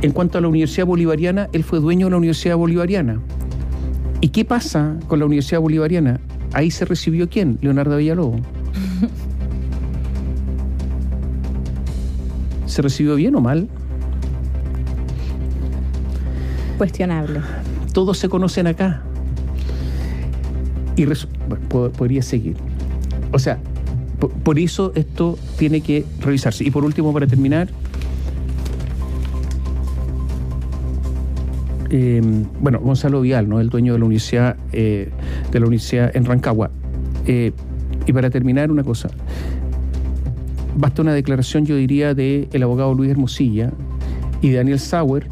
En 0.02 0.12
cuanto 0.12 0.38
a 0.38 0.42
la 0.42 0.48
Universidad 0.48 0.86
Bolivariana, 0.86 1.50
él 1.52 1.66
fue 1.66 1.82
dueño 1.82 2.08
de 2.08 2.12
la 2.12 2.18
Universidad 2.18 2.56
Bolivariana. 2.56 3.20
¿Y 4.22 4.30
qué 4.30 4.46
pasa 4.46 4.96
con 5.08 5.20
la 5.20 5.26
Universidad 5.26 5.60
Bolivariana? 5.60 6.22
Ahí 6.54 6.72
se 6.72 6.86
recibió 6.86 7.30
quién? 7.30 7.58
Leonardo 7.62 7.98
Villalobos. 7.98 8.40
¿Se 12.66 12.82
recibió 12.82 13.16
bien 13.16 13.36
o 13.36 13.42
mal? 13.42 13.68
Cuestionable. 16.78 17.42
Todos 17.94 18.18
se 18.18 18.30
conocen 18.30 18.68
acá. 18.68 19.02
Y 20.96 21.06
podría 21.70 22.22
seguir. 22.22 22.56
O 23.32 23.40
sea, 23.40 23.60
por, 24.44 24.60
eso 24.60 24.92
esto 24.96 25.38
tiene 25.58 25.82
que 25.82 26.06
revisarse. 26.22 26.64
Y 26.64 26.72
por 26.72 26.86
último, 26.86 27.14
para 27.14 27.28
terminar, 27.28 27.68
em, 31.90 32.46
bueno, 32.62 32.80
Gonzalo 32.80 33.22
Vial, 33.22 33.50
¿no? 33.50 33.60
el 33.60 33.70
dueño 33.70 33.94
de 33.94 34.00
la 34.00 34.06
universidad, 34.06 34.56
eh, 34.72 35.10
de 35.52 35.60
la 35.60 35.66
universidad 35.66 36.16
en 36.16 36.26
Rancagua. 36.26 36.72
Eh, 37.28 37.52
y 38.06 38.14
para 38.14 38.30
terminar, 38.30 38.72
una 38.72 38.84
cosa. 38.84 39.10
Basta 40.78 41.02
una 41.02 41.14
declaración, 41.14 41.66
yo 41.66 41.76
diría, 41.76 42.14
del 42.14 42.48
el 42.52 42.64
abogado 42.64 42.94
Luis 42.94 43.12
Hermosilla 43.12 43.72
y 44.42 44.52
Daniel 44.52 44.80
Sauer, 44.80 45.28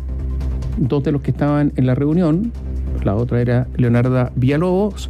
dos 0.78 1.04
de 1.04 1.12
los 1.12 1.22
que 1.22 1.32
estaban 1.32 1.72
en 1.76 1.86
la 1.86 1.96
reunión, 1.96 2.52
la 3.04 3.16
otra 3.16 3.42
era 3.42 3.68
Leonarda 3.76 4.32
Villalobos, 4.36 5.10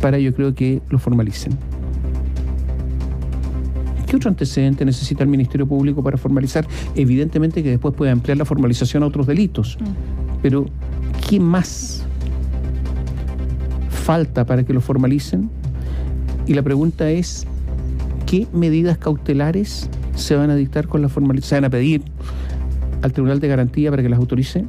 para 0.00 0.18
yo 0.18 0.34
creo 0.34 0.54
que 0.54 0.80
lo 0.90 0.98
formalicen. 0.98 1.56
¿Qué 4.06 4.16
otro 4.16 4.30
antecedente 4.30 4.84
necesita 4.84 5.24
el 5.24 5.28
Ministerio 5.28 5.66
Público 5.66 6.02
para 6.02 6.16
formalizar? 6.16 6.66
Evidentemente 6.94 7.62
que 7.62 7.70
después 7.70 7.94
puede 7.94 8.12
ampliar 8.12 8.38
la 8.38 8.44
formalización 8.44 9.02
a 9.02 9.06
otros 9.06 9.26
delitos, 9.26 9.76
mm. 9.80 10.40
pero 10.42 10.66
¿qué 11.28 11.40
más 11.40 12.04
falta 13.90 14.46
para 14.46 14.62
que 14.62 14.72
lo 14.72 14.80
formalicen? 14.80 15.50
Y 16.46 16.54
la 16.54 16.62
pregunta 16.62 17.10
es, 17.10 17.44
¿qué 18.26 18.46
medidas 18.52 18.98
cautelares 18.98 19.90
se 20.14 20.36
van 20.36 20.50
a 20.50 20.54
dictar 20.54 20.86
con 20.86 21.02
la 21.02 21.08
formalización? 21.08 21.48
¿Se 21.48 21.54
van 21.56 21.64
a 21.64 21.70
pedir 21.70 22.02
al 23.02 23.12
Tribunal 23.12 23.40
de 23.40 23.48
Garantía 23.48 23.90
para 23.90 24.02
que 24.02 24.08
las 24.08 24.18
autorice 24.18 24.64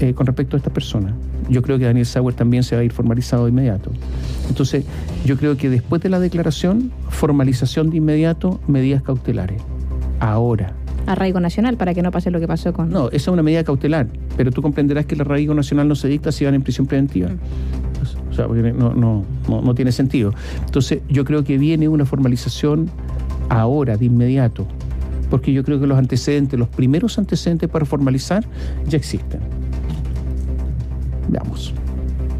eh, 0.00 0.14
con 0.14 0.26
respecto 0.26 0.56
a 0.56 0.58
estas 0.58 0.72
personas? 0.72 1.14
Yo 1.48 1.62
creo 1.62 1.78
que 1.78 1.84
Daniel 1.84 2.06
Sauer 2.06 2.34
también 2.34 2.62
se 2.62 2.74
va 2.74 2.82
a 2.82 2.84
ir 2.84 2.92
formalizado 2.92 3.44
de 3.44 3.50
inmediato. 3.50 3.90
Entonces, 4.48 4.84
yo 5.24 5.36
creo 5.36 5.56
que 5.56 5.70
después 5.70 6.02
de 6.02 6.10
la 6.10 6.20
declaración, 6.20 6.92
formalización 7.08 7.90
de 7.90 7.96
inmediato, 7.96 8.60
medidas 8.66 9.02
cautelares. 9.02 9.60
Ahora. 10.20 10.72
Arraigo 11.06 11.40
nacional 11.40 11.76
para 11.76 11.94
que 11.94 12.02
no 12.02 12.10
pase 12.10 12.30
lo 12.30 12.38
que 12.38 12.46
pasó 12.46 12.72
con. 12.74 12.90
No, 12.90 13.08
esa 13.08 13.16
es 13.16 13.28
una 13.28 13.42
medida 13.42 13.64
cautelar, 13.64 14.08
pero 14.36 14.50
tú 14.50 14.60
comprenderás 14.60 15.06
que 15.06 15.14
el 15.14 15.22
arraigo 15.22 15.54
nacional 15.54 15.88
no 15.88 15.94
se 15.94 16.08
dicta 16.08 16.32
si 16.32 16.44
van 16.44 16.54
en 16.54 16.62
prisión 16.62 16.86
preventiva. 16.86 17.30
Mm. 17.30 17.38
O 18.30 18.34
sea, 18.34 18.46
no, 18.46 18.94
no, 18.94 19.24
no 19.62 19.74
tiene 19.74 19.90
sentido. 19.90 20.32
Entonces, 20.64 21.00
yo 21.08 21.24
creo 21.24 21.44
que 21.44 21.56
viene 21.58 21.88
una 21.88 22.04
formalización 22.04 22.90
ahora, 23.48 23.96
de 23.96 24.04
inmediato, 24.04 24.66
porque 25.30 25.52
yo 25.52 25.64
creo 25.64 25.80
que 25.80 25.86
los 25.86 25.98
antecedentes, 25.98 26.58
los 26.58 26.68
primeros 26.68 27.18
antecedentes 27.18 27.68
para 27.68 27.84
formalizar, 27.84 28.44
ya 28.86 28.96
existen. 28.96 29.40
Veamos. 31.28 31.74